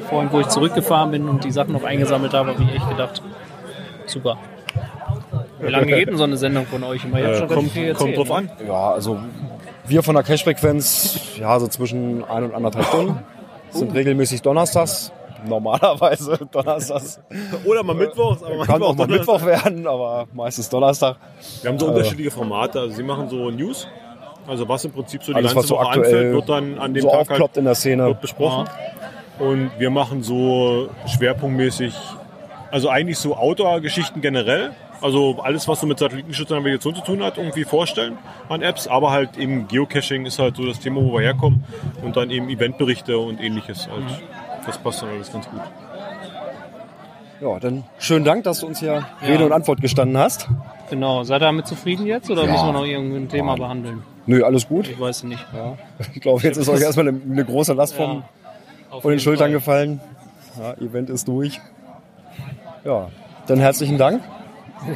vorhin, 0.09 0.33
wo 0.33 0.41
ich 0.41 0.49
zurückgefahren 0.49 1.13
bin 1.13 1.29
und 1.29 1.45
die 1.45 1.53
Sachen 1.53 1.73
noch 1.73 1.85
eingesammelt 1.85 2.35
habe, 2.35 2.55
habe 2.55 2.63
ich 2.65 2.75
echt 2.75 2.89
gedacht, 2.89 3.23
super. 4.07 4.39
Wie 5.61 5.71
lange 5.71 5.87
geht 5.87 6.09
denn 6.09 6.17
so 6.17 6.25
eine 6.25 6.37
Sendung 6.37 6.67
von 6.67 6.83
euch 6.83 7.05
immer? 7.05 7.19
Äh, 7.19 7.39
schon 7.39 7.49
kommt, 7.49 7.95
kommt 7.95 8.17
drauf 8.17 8.33
an. 8.33 8.51
Ja, 8.67 8.91
also 8.91 9.19
wir 9.87 10.03
von 10.03 10.15
der 10.15 10.25
Cash-Frequenz, 10.25 11.19
ja, 11.39 11.59
so 11.61 11.67
zwischen 11.69 12.25
ein 12.25 12.45
und 12.45 12.55
anderthalb 12.55 12.87
Stunden. 12.87 13.19
Das 13.71 13.81
sind 13.81 13.95
regelmäßig 13.95 14.43
donnerstags. 14.43 15.13
Normalerweise 15.47 16.39
donnerstags. 16.51 17.21
Oder 17.65 17.83
mal 17.83 17.95
Mittwochs, 17.95 18.43
aber 18.43 18.65
Kann 18.65 18.83
auch 18.83 18.95
mal. 18.95 19.07
Mittwoch 19.07 19.45
werden, 19.45 19.87
aber 19.87 20.27
meistens 20.33 20.69
Donnerstag. 20.71 21.17
Wir 21.63 21.71
haben 21.71 21.79
so 21.79 21.87
Äh, 21.87 21.91
unterschiedliche 21.91 22.31
Formate. 22.31 22.81
Also 22.81 22.95
sie 22.97 23.03
machen 23.03 23.29
so 23.29 23.51
News. 23.51 23.87
Also 24.47 24.69
was 24.69 24.85
im 24.85 24.93
Prinzip 24.93 25.23
so 25.23 25.33
die 25.33 25.37
Alles, 25.39 25.55
ganze 25.55 25.69
so 25.69 25.77
Woche 25.77 25.89
anfällt, 25.89 26.33
wird 26.35 26.49
dann 26.49 26.79
an 26.79 26.95
dem 26.95 27.03
so 27.03 27.11
Tag 27.11 27.29
halt 27.31 27.57
in 27.57 27.65
der 27.65 27.75
Szene. 27.75 28.07
wird 28.07 28.21
besprochen. 28.21 28.69
Und 29.39 29.71
wir 29.79 29.91
machen 29.91 30.23
so 30.23 30.89
schwerpunktmäßig, 31.07 31.95
also 32.71 32.89
eigentlich 32.89 33.19
so 33.19 33.37
Outdoor-Geschichten 33.37 34.21
generell. 34.21 34.71
Also 35.05 35.37
alles, 35.43 35.69
was 35.69 35.81
so 35.81 35.87
mit 35.87 35.99
Satellitenschutz 35.99 36.51
und 36.51 36.57
Navigation 36.61 36.95
zu 36.95 37.03
tun 37.03 37.23
hat, 37.23 37.37
irgendwie 37.37 37.65
vorstellen 37.65 38.17
an 38.49 38.63
Apps. 38.63 38.89
Aber 38.89 39.11
halt 39.11 39.37
eben 39.37 39.69
Geocaching 39.69 40.25
ist 40.25 40.39
halt 40.39 40.57
so 40.57 40.65
das 40.65 40.81
Thema, 40.81 41.03
wo 41.03 41.13
wir 41.13 41.21
herkommen. 41.21 41.63
Und 42.03 42.17
dann 42.17 42.31
eben 42.31 42.49
Eventberichte 42.49 43.19
und 43.19 43.39
ähnliches. 43.39 43.87
Halt. 43.87 44.23
Das 44.65 44.79
passt 44.79 45.03
dann 45.03 45.11
alles 45.11 45.31
ganz 45.31 45.47
gut. 45.51 45.61
Ja, 47.43 47.59
dann 47.61 47.85
schönen 47.99 48.25
Dank, 48.25 48.45
dass 48.45 48.61
du 48.61 48.67
uns 48.67 48.81
hier 48.81 49.05
Rede 49.21 49.45
und 49.45 49.53
Antwort 49.53 49.83
gestanden 49.83 50.17
hast. 50.17 50.49
Genau. 50.89 51.23
Seid 51.25 51.43
ihr 51.43 51.47
damit 51.47 51.67
zufrieden 51.67 52.07
jetzt 52.07 52.31
oder 52.31 52.45
Ja. 52.47 52.53
müssen 52.53 52.67
wir 52.67 52.73
noch 52.73 52.87
irgendein 52.87 53.29
Thema 53.29 53.57
behandeln? 53.57 54.03
Nö, 54.25 54.43
alles 54.43 54.67
gut. 54.67 54.89
Ich 54.89 54.99
weiß 54.99 55.25
nicht. 55.25 55.45
Ja. 55.55 55.77
Ich 56.15 56.23
glaube, 56.23 56.41
jetzt 56.43 56.57
ist 56.57 56.69
euch 56.71 56.81
erstmal 56.81 57.09
eine, 57.09 57.21
eine 57.31 57.45
große 57.45 57.75
Last 57.75 57.95
vom, 57.95 58.23
Auf 58.91 59.03
von 59.03 59.11
den 59.11 59.21
Schultern 59.21 59.49
Fall. 59.49 59.53
gefallen. 59.53 60.01
Ja, 60.59 60.73
Event 60.83 61.11
ist 61.11 61.29
durch. 61.29 61.61
Ja, 62.87 63.09
dann 63.47 63.59
herzlichen 63.59 63.99
Dank. 63.99 64.23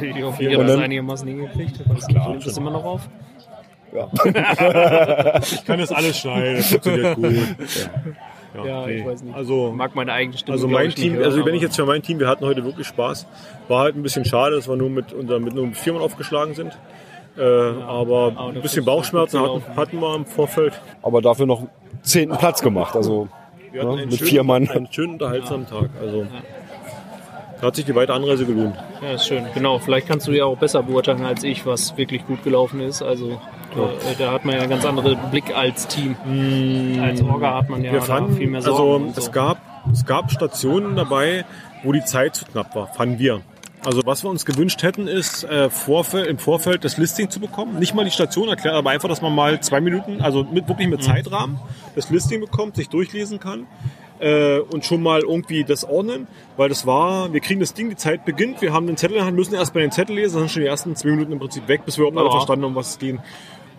Ich 0.01 0.23
hoffe, 0.23 0.43
ihr 0.43 0.57
habt 0.59 0.69
dann- 0.69 0.79
einigermaßen 0.79 1.27
hingekriegt. 1.27 1.79
Klar. 2.07 2.29
nimmt 2.29 2.45
das 2.45 2.57
immer 2.57 2.71
noch 2.71 2.83
auf. 2.83 3.09
Ich 5.51 5.65
kann 5.65 5.79
das 5.79 5.91
alles 5.91 6.19
schneiden, 6.19 6.57
das 6.57 6.69
funktioniert 6.69 7.15
gut. 7.15 7.33
Ja, 8.55 8.65
Ja, 8.65 8.87
ich 8.87 9.05
weiß 9.05 9.23
nicht. 9.23 9.35
Also, 9.35 9.69
Ich 9.69 9.75
mag 9.75 9.95
meine 9.95 10.11
eigene 10.13 10.37
Stimme. 10.37 10.53
also 10.53 10.67
mein 10.67 10.81
ich, 10.89 10.95
nicht 10.97 11.03
Team, 11.03 11.13
hören, 11.15 11.25
also 11.25 11.45
wenn 11.45 11.55
ich 11.55 11.61
jetzt 11.61 11.75
für 11.75 11.85
mein 11.85 12.01
Team, 12.01 12.19
wir 12.19 12.27
hatten 12.27 12.45
heute 12.45 12.63
wirklich 12.65 12.87
Spaß. 12.87 13.27
War 13.67 13.81
halt 13.83 13.95
ein 13.95 14.03
bisschen 14.03 14.25
schade, 14.25 14.55
dass 14.55 14.67
wir 14.67 14.75
nur 14.75 14.89
mit, 14.89 15.13
unter, 15.13 15.39
mit 15.39 15.53
nur 15.55 15.65
mit 15.67 15.77
vier 15.77 15.93
Mann 15.93 16.01
aufgeschlagen 16.01 16.53
sind. 16.55 16.77
Äh, 17.37 17.41
aber 17.41 18.33
aber 18.35 18.47
ein 18.49 18.53
das 18.55 18.63
bisschen 18.63 18.85
Bauchschmerzen 18.85 19.39
hatten, 19.41 19.63
hatten 19.75 19.99
wir 19.99 20.15
im 20.15 20.25
Vorfeld. 20.25 20.79
Aber 21.01 21.21
dafür 21.21 21.45
noch 21.45 21.63
zehnten 22.01 22.37
Platz 22.37 22.61
gemacht. 22.61 22.95
Also 22.95 23.27
Wir 23.71 23.81
hatten 23.81 23.91
Ja, 23.91 23.97
einen 24.01 24.09
mit 24.09 24.17
schönen, 24.19 24.29
vier 24.29 24.43
Mann. 24.43 24.67
einen 24.69 24.91
schönen 24.91 25.13
unterhaltsamen 25.13 25.67
Tag. 25.67 25.89
Also 26.01 26.25
hat 27.67 27.75
sich 27.75 27.85
die 27.85 27.95
weite 27.95 28.13
Anreise 28.13 28.45
gelohnt. 28.45 28.75
Ja, 29.01 29.13
ist 29.13 29.27
schön. 29.27 29.45
Genau, 29.53 29.79
vielleicht 29.79 30.07
kannst 30.07 30.27
du 30.27 30.31
ja 30.31 30.45
auch 30.45 30.57
besser 30.57 30.83
beurteilen 30.83 31.25
als 31.25 31.43
ich, 31.43 31.65
was 31.65 31.97
wirklich 31.97 32.25
gut 32.25 32.43
gelaufen 32.43 32.79
ist. 32.81 33.01
Also 33.01 33.31
äh, 33.31 34.15
da 34.17 34.31
hat 34.31 34.45
man 34.45 34.55
ja 34.55 34.61
einen 34.61 34.69
ganz 34.69 34.85
anderen 34.85 35.17
Blick 35.31 35.55
als 35.55 35.87
Team. 35.87 36.15
Als 37.01 37.21
Orga 37.21 37.55
hat 37.55 37.69
man 37.69 37.83
ja 37.83 37.91
wir 37.91 37.99
da 37.99 38.05
fanden, 38.05 38.35
viel 38.37 38.47
mehr 38.47 38.59
also 38.59 38.75
Sorgen. 38.75 39.13
es, 39.15 39.25
so. 39.25 39.31
gab, 39.31 39.57
es 39.91 40.05
gab 40.05 40.31
Stationen 40.31 40.95
dabei, 40.95 41.45
wo 41.83 41.91
die 41.91 42.03
Zeit 42.03 42.35
zu 42.35 42.45
knapp 42.45 42.75
war, 42.75 42.87
fanden 42.87 43.19
wir. 43.19 43.41
Also 43.85 44.01
was 44.05 44.23
wir 44.23 44.29
uns 44.29 44.45
gewünscht 44.45 44.83
hätten, 44.83 45.07
ist 45.07 45.45
äh, 45.45 45.69
Vorfeld, 45.69 46.27
im 46.27 46.37
Vorfeld 46.37 46.83
das 46.83 46.97
Listing 46.97 47.29
zu 47.29 47.39
bekommen. 47.39 47.79
Nicht 47.79 47.95
mal 47.95 48.03
die 48.03 48.11
Station 48.11 48.49
erklären, 48.49 48.75
aber 48.75 48.89
einfach, 48.89 49.07
dass 49.07 49.21
man 49.21 49.33
mal 49.33 49.61
zwei 49.61 49.79
Minuten, 49.79 50.21
also 50.21 50.43
mit, 50.43 50.67
wirklich 50.67 50.87
Mhm. 50.87 50.95
mit 50.95 51.03
Zeitrahmen, 51.03 51.59
das 51.95 52.09
Listing 52.09 52.41
bekommt, 52.41 52.75
sich 52.75 52.89
durchlesen 52.89 53.39
kann 53.39 53.67
äh, 54.19 54.59
und 54.59 54.85
schon 54.85 55.01
mal 55.01 55.21
irgendwie 55.21 55.63
das 55.63 55.83
ordnen, 55.85 56.27
weil 56.57 56.69
das 56.69 56.85
war, 56.85 57.31
wir 57.33 57.39
kriegen 57.39 57.59
das 57.59 57.73
Ding, 57.73 57.89
die 57.89 57.95
Zeit 57.95 58.25
beginnt, 58.25 58.61
wir 58.61 58.73
haben 58.73 58.87
den 58.87 58.97
Zettel 58.97 59.13
in 59.15 59.19
der 59.19 59.25
Hand, 59.27 59.35
müssen 59.37 59.53
erst 59.55 59.73
bei 59.73 59.81
den 59.81 59.91
Zettel 59.91 60.15
lesen, 60.15 60.35
dann 60.35 60.41
sind 60.43 60.51
schon 60.51 60.61
die 60.63 60.67
ersten 60.67 60.95
zwei 60.95 61.09
Minuten 61.09 61.31
im 61.31 61.39
Prinzip 61.39 61.67
weg, 61.67 61.81
bis 61.85 61.97
wir 61.97 62.01
überhaupt 62.07 62.17
alle 62.17 62.27
Ja. 62.27 62.31
verstanden 62.31 62.63
haben, 62.65 62.71
um 62.71 62.75
was 62.75 62.89
es 62.91 62.99
geht. 62.99 63.17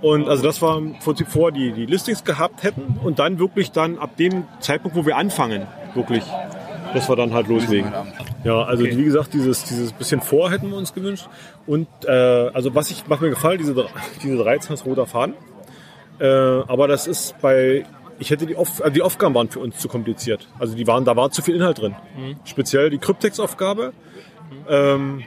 Und 0.02 0.28
also 0.28 0.42
das 0.42 0.62
war 0.62 0.78
im 0.78 0.98
Prinzip 0.98 1.28
vor, 1.28 1.52
die 1.52 1.72
die 1.72 1.84
Listings 1.84 2.24
gehabt 2.24 2.62
hätten 2.62 2.98
und 3.04 3.18
dann 3.18 3.38
wirklich 3.38 3.70
dann 3.70 3.98
ab 3.98 4.16
dem 4.16 4.44
Zeitpunkt, 4.60 4.96
wo 4.96 5.04
wir 5.04 5.16
anfangen, 5.18 5.66
wirklich, 5.94 6.24
dass 6.94 7.06
wir 7.08 7.16
dann 7.16 7.34
halt 7.34 7.48
loslegen. 7.48 7.92
Ja, 8.42 8.62
also 8.62 8.84
Okay. 8.84 8.96
wie 8.96 9.04
gesagt, 9.04 9.34
dieses, 9.34 9.64
dieses 9.64 9.92
bisschen 9.92 10.22
vor 10.22 10.50
hätten 10.50 10.70
wir 10.70 10.76
uns 10.78 10.94
gewünscht. 10.94 11.28
Und 11.66 11.86
äh, 12.06 12.10
also 12.10 12.74
was 12.74 12.90
ich, 12.90 13.06
macht 13.08 13.20
mir 13.20 13.28
gefallen, 13.28 13.58
diese, 13.58 13.74
diese 14.22 14.38
13 14.38 14.72
ist 14.72 14.86
roter 14.86 15.04
Faden. 15.04 15.34
Äh, 16.18 16.24
aber 16.26 16.88
das 16.88 17.06
ist 17.06 17.34
bei, 17.42 17.84
ich 18.20 18.30
hätte 18.30 18.46
die, 18.46 18.54
Auf, 18.56 18.80
also 18.80 18.92
die 18.94 19.02
Aufgaben 19.02 19.34
waren 19.34 19.48
für 19.48 19.58
uns 19.60 19.78
zu 19.78 19.88
kompliziert. 19.88 20.46
Also 20.58 20.76
die 20.76 20.86
waren, 20.86 21.04
da 21.04 21.16
war 21.16 21.30
zu 21.30 21.42
viel 21.42 21.56
Inhalt 21.56 21.78
drin. 21.80 21.96
Mhm. 22.16 22.36
Speziell 22.44 22.90
die 22.90 22.98
Kryptex-Aufgabe. 22.98 23.92
Ähm, 24.68 25.24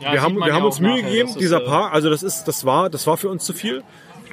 Ja, 0.00 0.12
wir 0.12 0.22
haben, 0.22 0.36
wir 0.36 0.48
ja 0.48 0.54
haben 0.54 0.64
uns 0.64 0.80
Mühe 0.80 0.90
nachher, 1.02 1.02
gegeben, 1.10 1.34
dieser 1.38 1.62
äh, 1.62 1.66
Paar, 1.66 1.92
also 1.92 2.10
das 2.10 2.22
ist, 2.22 2.44
das 2.44 2.64
war, 2.64 2.90
das 2.90 3.06
war 3.06 3.16
für 3.16 3.28
uns 3.28 3.44
zu 3.44 3.52
viel. 3.52 3.82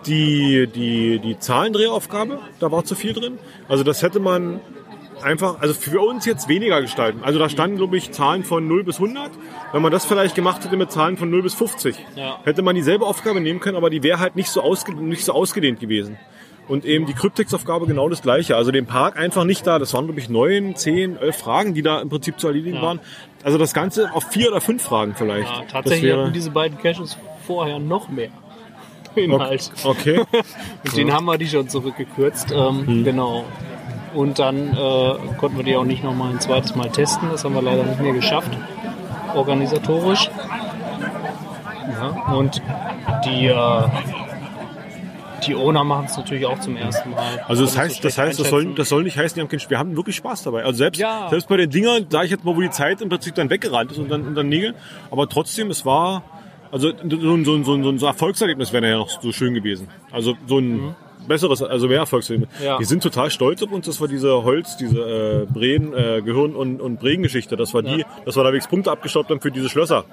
Die, 0.07 0.67
die, 0.73 1.19
die 1.19 1.37
Zahlendrehaufgabe, 1.37 2.39
da 2.59 2.71
war 2.71 2.83
zu 2.83 2.95
viel 2.95 3.13
drin. 3.13 3.37
Also 3.69 3.83
das 3.83 4.01
hätte 4.01 4.19
man 4.19 4.59
einfach, 5.21 5.61
also 5.61 5.75
für 5.75 6.01
uns 6.01 6.25
jetzt 6.25 6.47
weniger 6.47 6.81
gestalten. 6.81 7.19
Also 7.23 7.37
da 7.37 7.49
standen, 7.49 7.77
glaube 7.77 7.97
ich, 7.97 8.11
Zahlen 8.11 8.43
von 8.43 8.67
0 8.67 8.83
bis 8.83 8.95
100. 8.95 9.29
Wenn 9.71 9.81
man 9.83 9.91
das 9.91 10.05
vielleicht 10.05 10.33
gemacht 10.33 10.63
hätte 10.65 10.75
mit 10.75 10.91
Zahlen 10.91 11.17
von 11.17 11.29
0 11.29 11.43
bis 11.43 11.53
50, 11.53 11.95
Ja. 12.15 12.39
hätte 12.43 12.63
man 12.63 12.75
dieselbe 12.75 13.05
Aufgabe 13.05 13.39
nehmen 13.41 13.59
können, 13.59 13.77
aber 13.77 13.91
die 13.91 14.01
wäre 14.01 14.19
halt 14.19 14.35
nicht 14.35 14.49
so, 14.49 14.61
ausge, 14.61 14.95
nicht 14.95 15.23
so 15.23 15.33
ausgedehnt 15.33 15.79
gewesen. 15.79 16.17
Und 16.67 16.85
eben 16.85 17.05
die 17.05 17.13
Kryptex-Aufgabe 17.13 17.85
genau 17.85 18.07
das 18.07 18.21
gleiche. 18.21 18.55
Also 18.55 18.71
den 18.71 18.85
Park 18.85 19.17
einfach 19.19 19.43
nicht 19.43 19.67
da. 19.67 19.77
Das 19.79 19.93
waren, 19.93 20.05
glaube 20.05 20.19
ich, 20.21 20.29
neun, 20.29 20.75
zehn, 20.75 21.17
elf 21.17 21.35
Fragen, 21.37 21.73
die 21.73 21.81
da 21.81 21.99
im 21.99 22.09
Prinzip 22.09 22.39
zu 22.39 22.47
erledigen 22.47 22.77
Ja. 22.77 22.81
waren. 22.81 22.99
Also 23.43 23.57
das 23.57 23.73
Ganze 23.73 24.13
auf 24.13 24.23
vier 24.25 24.49
oder 24.49 24.61
fünf 24.61 24.81
Fragen 24.83 25.13
vielleicht. 25.15 25.49
Ja, 25.49 25.63
tatsächlich 25.69 26.03
wäre, 26.11 26.23
hatten 26.23 26.33
diese 26.33 26.51
beiden 26.51 26.77
Caches 26.77 27.17
vorher 27.45 27.79
noch 27.79 28.07
mehr 28.09 28.29
Inhalt. 29.15 29.69
Okay. 29.83 30.21
Und 30.85 30.95
den 30.95 31.11
haben 31.11 31.25
wir 31.25 31.37
die 31.37 31.47
schon 31.47 31.67
zurückgekürzt. 31.67 32.51
Ähm, 32.51 32.85
Hm. 32.87 33.03
Genau. 33.03 33.43
Und 34.13 34.39
dann 34.39 34.73
äh, 34.73 35.13
konnten 35.39 35.57
wir 35.57 35.63
die 35.63 35.75
auch 35.75 35.83
nicht 35.85 36.03
noch 36.03 36.13
mal 36.13 36.29
ein 36.31 36.39
zweites 36.39 36.75
Mal 36.75 36.89
testen. 36.89 37.29
Das 37.31 37.43
haben 37.43 37.53
wir 37.55 37.61
leider 37.61 37.83
nicht 37.83 37.99
mehr 38.01 38.13
geschafft, 38.13 38.51
organisatorisch. 39.33 40.29
Ja, 41.99 42.33
und 42.33 42.61
die, 43.25 43.47
äh, 43.47 43.83
die 45.47 45.55
Owner 45.55 45.83
machen 45.83 46.05
es 46.09 46.17
natürlich 46.17 46.45
auch 46.45 46.59
zum 46.59 46.77
ersten 46.77 47.11
Mal. 47.11 47.43
Also 47.47 47.63
das 47.65 47.77
heißt, 47.77 47.97
so 47.97 48.01
das 48.03 48.17
heißt, 48.17 48.39
das 48.39 48.49
soll, 48.49 48.73
das 48.75 48.89
soll 48.89 49.03
nicht 49.03 49.17
heißen, 49.17 49.35
die 49.35 49.41
haben 49.41 49.49
keinen, 49.49 49.69
wir 49.69 49.79
haben 49.79 49.95
wirklich 49.95 50.15
Spaß 50.15 50.43
dabei. 50.43 50.63
Also 50.63 50.77
selbst, 50.77 50.99
Ja. 50.99 51.27
selbst 51.29 51.47
bei 51.49 51.57
den 51.57 51.69
Dingern, 51.69 52.05
da 52.09 52.23
ich 52.23 52.31
jetzt 52.31 52.43
mal, 52.45 52.55
wo 52.55 52.61
die 52.61 52.69
Zeit 52.69 53.01
im 53.01 53.09
Prinzip 53.09 53.35
dann 53.35 53.49
weggerannt 53.49 53.91
ist 53.91 53.97
und 53.97 54.09
dann, 54.09 54.27
und 54.27 54.35
dann 54.35 54.49
Nägeln, 54.49 54.75
aber 55.09 55.27
trotzdem, 55.27 55.69
es 55.69 55.85
war, 55.85 56.23
also 56.71 56.89
so 56.89 57.33
ein, 57.33 57.45
so 57.45 57.53
ein, 57.55 57.63
so 57.65 57.73
ein, 57.73 57.83
so 57.83 57.89
ein 57.89 57.99
Erfolgserlebnis 58.01 58.71
wäre 58.73 58.87
ja 58.89 58.97
noch 58.97 59.09
so 59.09 59.31
schön 59.31 59.53
gewesen. 59.53 59.87
Also 60.11 60.35
so 60.47 60.59
ein 60.59 60.95
besseres, 61.27 61.61
also 61.61 61.87
mehr 61.87 61.99
Erfolgserlebnis. 61.99 62.49
Mhm. 62.59 62.65
Ja. 62.65 62.79
Wir 62.79 62.85
sind 62.85 63.03
total 63.03 63.29
stolz 63.29 63.61
auf 63.61 63.71
uns, 63.71 63.85
dass 63.85 63.99
wir 64.01 64.07
diese 64.07 64.43
Holz, 64.43 64.77
diese 64.77 64.99
äh, 64.99 65.45
Breden, 65.51 65.93
äh, 65.93 66.21
Gehirn 66.23 66.55
und, 66.55 66.81
und 66.81 66.99
Bregengeschichte, 66.99 67.55
dass 67.57 67.73
wir 67.73 67.81
die, 67.83 68.05
dass 68.25 68.35
wir 68.35 68.43
da 68.43 68.49
wenigstens 68.49 68.69
Punkte 68.69 68.91
abgestaubt 68.91 69.29
haben 69.29 69.41
für 69.41 69.51
diese 69.51 69.69
Schlösser 69.69 70.05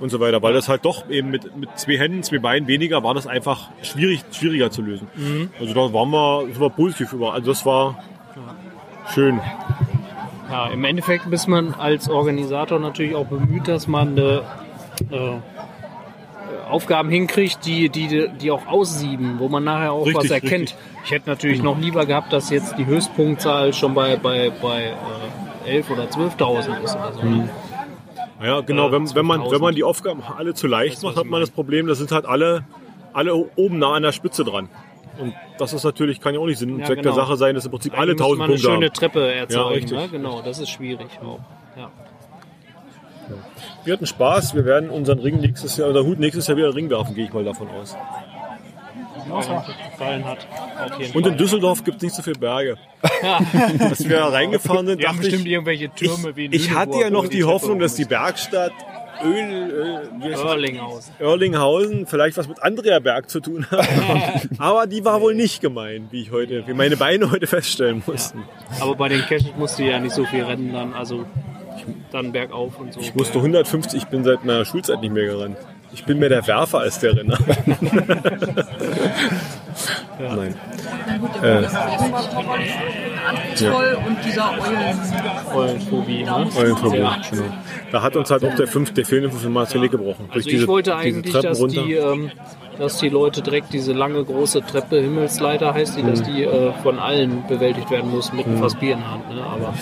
und 0.00 0.10
so 0.10 0.20
weiter, 0.20 0.42
weil 0.42 0.52
das 0.52 0.68
halt 0.68 0.84
doch 0.84 1.08
eben 1.08 1.30
mit, 1.30 1.56
mit 1.56 1.78
zwei 1.78 1.96
Händen, 1.96 2.22
zwei 2.22 2.38
Beinen 2.38 2.66
weniger 2.68 3.02
war 3.02 3.14
das 3.14 3.26
einfach 3.26 3.70
schwierig, 3.82 4.24
schwieriger 4.32 4.70
zu 4.70 4.82
lösen. 4.82 5.08
Mhm. 5.14 5.50
Also 5.60 5.74
da 5.74 5.92
waren 5.92 6.10
wir, 6.10 6.42
sind 6.46 6.60
wir 6.60 6.70
positiv 6.70 7.12
über. 7.12 7.32
Also 7.32 7.50
das 7.50 7.64
war 7.64 8.02
schön. 9.12 9.40
Ja, 10.50 10.68
im 10.68 10.84
Endeffekt 10.84 11.26
ist 11.26 11.46
man 11.48 11.74
als 11.74 12.08
Organisator 12.08 12.78
natürlich 12.78 13.14
auch 13.14 13.26
bemüht, 13.26 13.66
dass 13.66 13.88
man 13.88 14.08
eine, 14.18 14.42
äh, 15.10 15.38
Aufgaben 16.68 17.10
hinkriegt, 17.10 17.64
die, 17.66 17.88
die, 17.88 18.28
die 18.28 18.50
auch 18.50 18.66
aussieben, 18.66 19.38
wo 19.38 19.48
man 19.48 19.64
nachher 19.64 19.92
auch 19.92 20.06
Richtig, 20.06 20.24
was 20.24 20.30
erkennt. 20.30 20.52
richtig. 20.52 20.78
Ich 21.04 21.10
hätte 21.10 21.28
natürlich 21.28 21.62
noch 21.62 21.78
lieber 21.78 22.06
gehabt, 22.06 22.32
dass 22.32 22.50
jetzt 22.50 22.76
die 22.78 22.86
Höchstpunktzahl 22.86 23.72
schon 23.74 23.94
bei, 23.94 24.16
bei, 24.16 24.50
bei 24.62 24.94
äh, 25.66 25.80
11.000 25.80 25.92
oder 25.92 26.04
12.000 26.04 26.82
ist 26.82 26.96
oder 26.96 27.12
so. 27.12 27.22
Mhm. 27.22 27.48
Ja, 28.42 28.60
genau. 28.60 28.88
Äh, 28.88 28.92
Wenn, 28.92 29.14
wenn, 29.14 29.26
man, 29.26 29.40
12.000. 29.42 29.50
wenn 29.52 29.60
man 29.60 29.74
die 29.74 29.84
Aufgaben 29.84 30.22
alle 30.22 30.54
zu 30.54 30.66
leicht 30.66 31.02
macht, 31.02 31.16
hat 31.16 31.26
man 31.26 31.40
das 31.40 31.50
Problem, 31.50 31.86
da 31.86 31.94
sind 31.94 32.10
halt 32.12 32.24
alle, 32.26 32.64
alle 33.12 33.34
oben 33.34 33.78
nah 33.78 33.92
an 33.94 34.02
der 34.02 34.12
Spitze 34.12 34.44
dran. 34.44 34.68
Und 35.18 35.32
das 35.58 35.72
ist 35.72 35.84
natürlich, 35.84 36.20
kann 36.20 36.34
ja 36.34 36.40
auch 36.40 36.46
nicht 36.46 36.58
Sinn 36.58 36.72
und 36.72 36.80
Ja, 36.80 36.86
Zweck 36.86 36.98
genau. 37.02 37.14
der 37.14 37.24
Sache 37.24 37.36
sein, 37.36 37.54
dass 37.54 37.64
im 37.64 37.70
Prinzip 37.70 37.92
alle 37.96 38.12
Eigentlich 38.12 38.18
müsste 38.18 38.24
1000 38.24 38.38
man 38.38 38.44
eine 38.44 38.54
Punkte 38.54 38.68
schöne 38.72 38.86
haben. 38.86 38.92
Treppe 38.94 39.32
erzeugen. 39.34 39.74
richtig, 39.74 39.98
ne? 39.98 40.08
Genau, 40.10 40.42
das 40.42 40.58
ist 40.58 40.70
schwierig 40.70 41.06
auch. 41.24 41.38
Ja. 41.78 41.90
Wir 43.84 43.92
hatten 43.92 44.06
Spaß, 44.06 44.54
wir 44.54 44.64
werden 44.64 44.90
unseren 44.90 45.20
Ring 45.20 45.40
nächstes 45.40 45.76
Jahr, 45.76 45.90
oder 45.90 46.04
Hut 46.04 46.18
nächstes 46.18 46.46
Jahr 46.48 46.56
wieder 46.56 46.74
Ring 46.74 46.90
werfen, 46.90 47.14
gehe 47.14 47.26
ich 47.26 47.32
mal 47.32 47.44
davon 47.44 47.68
aus. 47.68 47.96
Gefallen 49.24 50.24
hat. 50.24 50.46
Und 51.14 51.26
in 51.26 51.36
Düsseldorf 51.36 51.84
gibt 51.84 51.98
es 51.98 52.02
nicht 52.02 52.14
so 52.14 52.22
viele 52.22 52.38
Berge. 52.38 52.76
ja. 53.22 53.40
Als 53.80 54.08
wir 54.08 54.16
da 54.16 54.28
reingefahren 54.28 54.86
sind, 54.86 55.02
dachte 55.02 55.18
bestimmt 55.18 55.46
ich, 55.46 55.52
irgendwelche 55.52 55.90
Türme 55.90 56.36
wie 56.36 56.46
in 56.46 56.52
ich 56.52 56.70
hatte 56.70 56.98
ja 56.98 57.10
noch 57.10 57.28
die, 57.28 57.40
Treppe 57.40 57.52
Hoffnung, 57.52 57.78
dass 57.78 57.94
die. 57.94 58.04
Bergstadt 58.04 58.72
Öl, 59.22 59.70
Öl 59.70 60.30
das? 60.30 60.40
Erlinghausen. 60.40 61.14
Erlinghausen 61.18 62.06
vielleicht 62.06 62.36
was 62.36 62.48
mit 62.48 62.62
Andreaberg 62.62 63.30
zu 63.30 63.40
tun 63.40 63.66
hat. 63.70 63.88
Aber 64.58 64.86
die 64.86 65.04
war 65.04 65.20
wohl 65.20 65.34
nicht 65.34 65.60
gemeint, 65.60 66.12
wie 66.12 66.22
ich 66.22 66.32
heute, 66.32 66.66
wie 66.66 66.74
meine 66.74 66.96
Beine 66.96 67.30
heute 67.30 67.46
feststellen 67.46 68.02
mussten. 68.06 68.42
Aber 68.80 68.96
bei 68.96 69.08
den 69.08 69.20
Caches 69.22 69.52
musste 69.56 69.84
ja 69.84 69.98
nicht 69.98 70.14
so 70.14 70.24
viel 70.24 70.42
rennen 70.42 70.72
dann, 70.72 70.94
also 70.94 71.24
dann 72.10 72.32
bergauf 72.32 72.78
und 72.78 72.92
so. 72.92 73.00
Ich 73.00 73.14
musste 73.14 73.38
150, 73.38 74.02
ich 74.02 74.08
bin 74.08 74.24
seit 74.24 74.44
meiner 74.44 74.64
Schulzeit 74.64 75.00
nicht 75.00 75.12
mehr 75.12 75.26
gerannt. 75.26 75.58
Ich 75.92 76.04
bin 76.04 76.18
mehr 76.18 76.28
der 76.28 76.46
Werfer 76.46 76.80
als 76.80 76.98
der 76.98 77.16
Renner. 77.16 77.38
Nein. 80.18 80.54
Äh, 81.42 81.66
Anspruchsvoll 81.66 83.98
und 84.06 84.16
dieser 84.24 84.50
Eulen. 84.52 85.00
Eulenphobie, 85.54 86.22
ne? 86.24 86.46
Eulenphobie, 86.56 86.98
Ja. 86.98 87.16
genau. 87.30 87.42
Da 87.90 88.02
hat 88.02 88.16
uns 88.16 88.30
halt 88.30 88.44
auch 88.44 88.54
der, 88.54 88.66
fünf, 88.66 88.92
der 88.94 89.04
fehlende 89.04 89.30
fünfte 89.30 89.48
Mal 89.48 89.64
das 89.64 89.72
Genick 89.72 89.90
gebrochen. 89.92 90.28
Also 90.32 90.48
ich 90.48 90.66
wollte 90.66 90.96
eigentlich, 90.96 91.32
dass 91.34 91.58
die, 91.66 91.94
ähm, 91.94 92.30
dass 92.78 92.98
die 92.98 93.08
Leute 93.08 93.42
direkt 93.42 93.72
diese 93.72 93.92
lange 93.92 94.24
große 94.24 94.62
Treppe, 94.62 95.00
Himmelsleiter 95.00 95.74
heißt 95.74 95.96
die, 95.96 96.02
dass 96.02 96.20
Mhm. 96.20 96.24
die 96.34 96.44
äh, 96.44 96.72
von 96.82 96.98
allen 96.98 97.46
bewältigt 97.46 97.90
werden 97.90 98.10
muss 98.10 98.32
mit 98.32 98.46
einem 98.46 98.58
Fass 98.58 98.74
Bier 98.76 98.94
in 98.94 99.00
der 99.00 99.10
Hand. 99.10 99.34
Ne? 99.34 99.42
Aber 99.42 99.74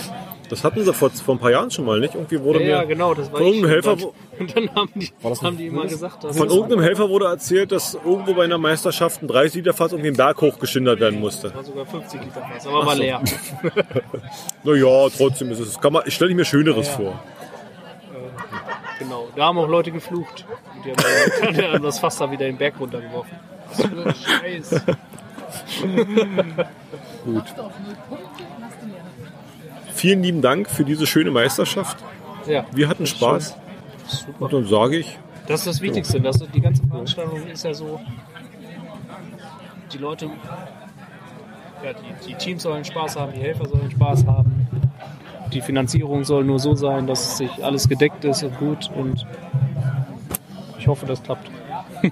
Das 0.53 0.63
hatten 0.63 0.85
sie 0.85 0.93
vor, 0.93 1.09
vor 1.09 1.35
ein 1.35 1.39
paar 1.39 1.49
Jahren 1.49 1.71
schon 1.71 1.85
mal, 1.85 1.99
nicht? 1.99 2.13
Irgendwie 2.13 2.39
wurde 2.39 2.61
ja, 2.61 2.69
ja, 2.69 2.81
mir 2.81 2.87
genau, 2.87 3.15
das 3.15 3.31
war 3.31 3.39
von 3.39 3.47
irgendeinem 3.47 3.71
Helfer, 3.71 3.97
Und 4.39 4.55
dann, 4.55 4.65
dann 4.65 4.75
haben 4.75 4.91
die, 4.95 5.11
haben 5.23 5.57
die 5.57 5.67
immer 5.67 5.85
gesagt, 5.85 6.23
dass 6.23 6.37
von 6.37 6.49
irgendeinem 6.49 6.81
Helfer 6.81 7.09
wurde 7.09 7.25
erzählt, 7.25 7.71
dass 7.71 7.95
irgendwo 7.95 8.35
bei 8.35 8.43
einer 8.43 8.59
Meisterschaft 8.59 9.23
ein 9.23 9.27
30 9.27 9.55
Liter 9.55 9.73
Fass 9.73 9.91
irgendwie 9.91 10.09
einen 10.09 10.17
Berg 10.17 10.41
hochgeschindert 10.41 10.99
werden 10.99 11.19
musste. 11.19 11.53
war 11.53 11.63
sogar 11.63 11.85
50 11.87 12.21
Liter 12.21 12.41
Fass, 12.41 12.67
aber 12.67 12.85
war 12.85 12.95
leer. 12.95 13.21
Naja, 14.63 15.09
trotzdem 15.17 15.51
ist 15.51 15.59
es. 15.59 15.79
Kann 15.79 15.93
man, 15.93 16.03
ich 16.05 16.13
stelle 16.13 16.33
mir 16.35 16.45
Schöneres 16.45 16.87
vor. 16.87 17.19
Genau, 18.99 19.27
da 19.35 19.45
haben 19.45 19.57
auch 19.57 19.67
Leute 19.67 19.91
geflucht. 19.91 20.45
Und 20.75 20.85
die 20.85 20.91
haben, 20.91 21.73
haben 21.73 21.83
das 21.83 21.99
Fass 21.99 22.17
da 22.17 22.29
wieder 22.29 22.45
den 22.45 22.57
Berg 22.57 22.75
runtergeworfen. 22.79 23.37
Was 23.69 23.81
für 23.81 24.05
ein 24.05 24.15
Scheiß. 24.15 24.81
Vielen 30.03 30.21
lieben 30.21 30.41
Dank 30.41 30.69
für 30.69 30.83
diese 30.83 31.07
schöne 31.07 31.31
Meisterschaft. 31.31 31.95
Ja, 32.45 32.65
Wir 32.73 32.89
hatten 32.89 33.05
Spaß. 33.05 33.55
Super. 34.05 34.41
Und 34.43 34.51
dann 34.51 34.67
sage 34.67 34.97
ich, 34.97 35.17
Das 35.47 35.61
ist 35.61 35.67
das 35.67 35.81
Wichtigste. 35.81 36.19
Das, 36.19 36.39
die 36.39 36.59
ganze 36.59 36.85
Veranstaltung 36.85 37.47
ist 37.47 37.63
ja 37.63 37.73
so, 37.73 38.01
die 39.93 39.97
Leute, 39.99 40.25
ja, 41.85 41.93
die, 41.93 42.27
die 42.27 42.33
Teams 42.35 42.63
sollen 42.63 42.83
Spaß 42.83 43.15
haben, 43.15 43.31
die 43.31 43.39
Helfer 43.39 43.65
sollen 43.65 43.89
Spaß 43.91 44.25
haben. 44.25 44.67
Die 45.53 45.61
Finanzierung 45.61 46.25
soll 46.25 46.43
nur 46.43 46.59
so 46.59 46.75
sein, 46.75 47.07
dass 47.07 47.37
sich 47.37 47.63
alles 47.63 47.87
gedeckt 47.87 48.25
ist 48.25 48.43
und 48.43 48.57
gut 48.57 48.91
und 48.93 49.25
ich 50.79 50.85
hoffe, 50.85 51.05
das 51.05 51.23
klappt. 51.23 51.49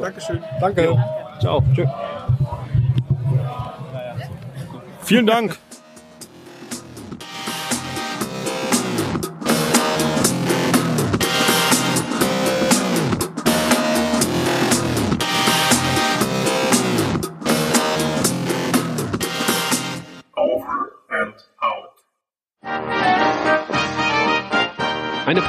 Dankeschön. 0.00 0.40
Danke. 0.60 1.04
Ciao. 1.40 1.60
Tschö. 1.74 1.86
Vielen 5.02 5.26
Dank. 5.26 5.58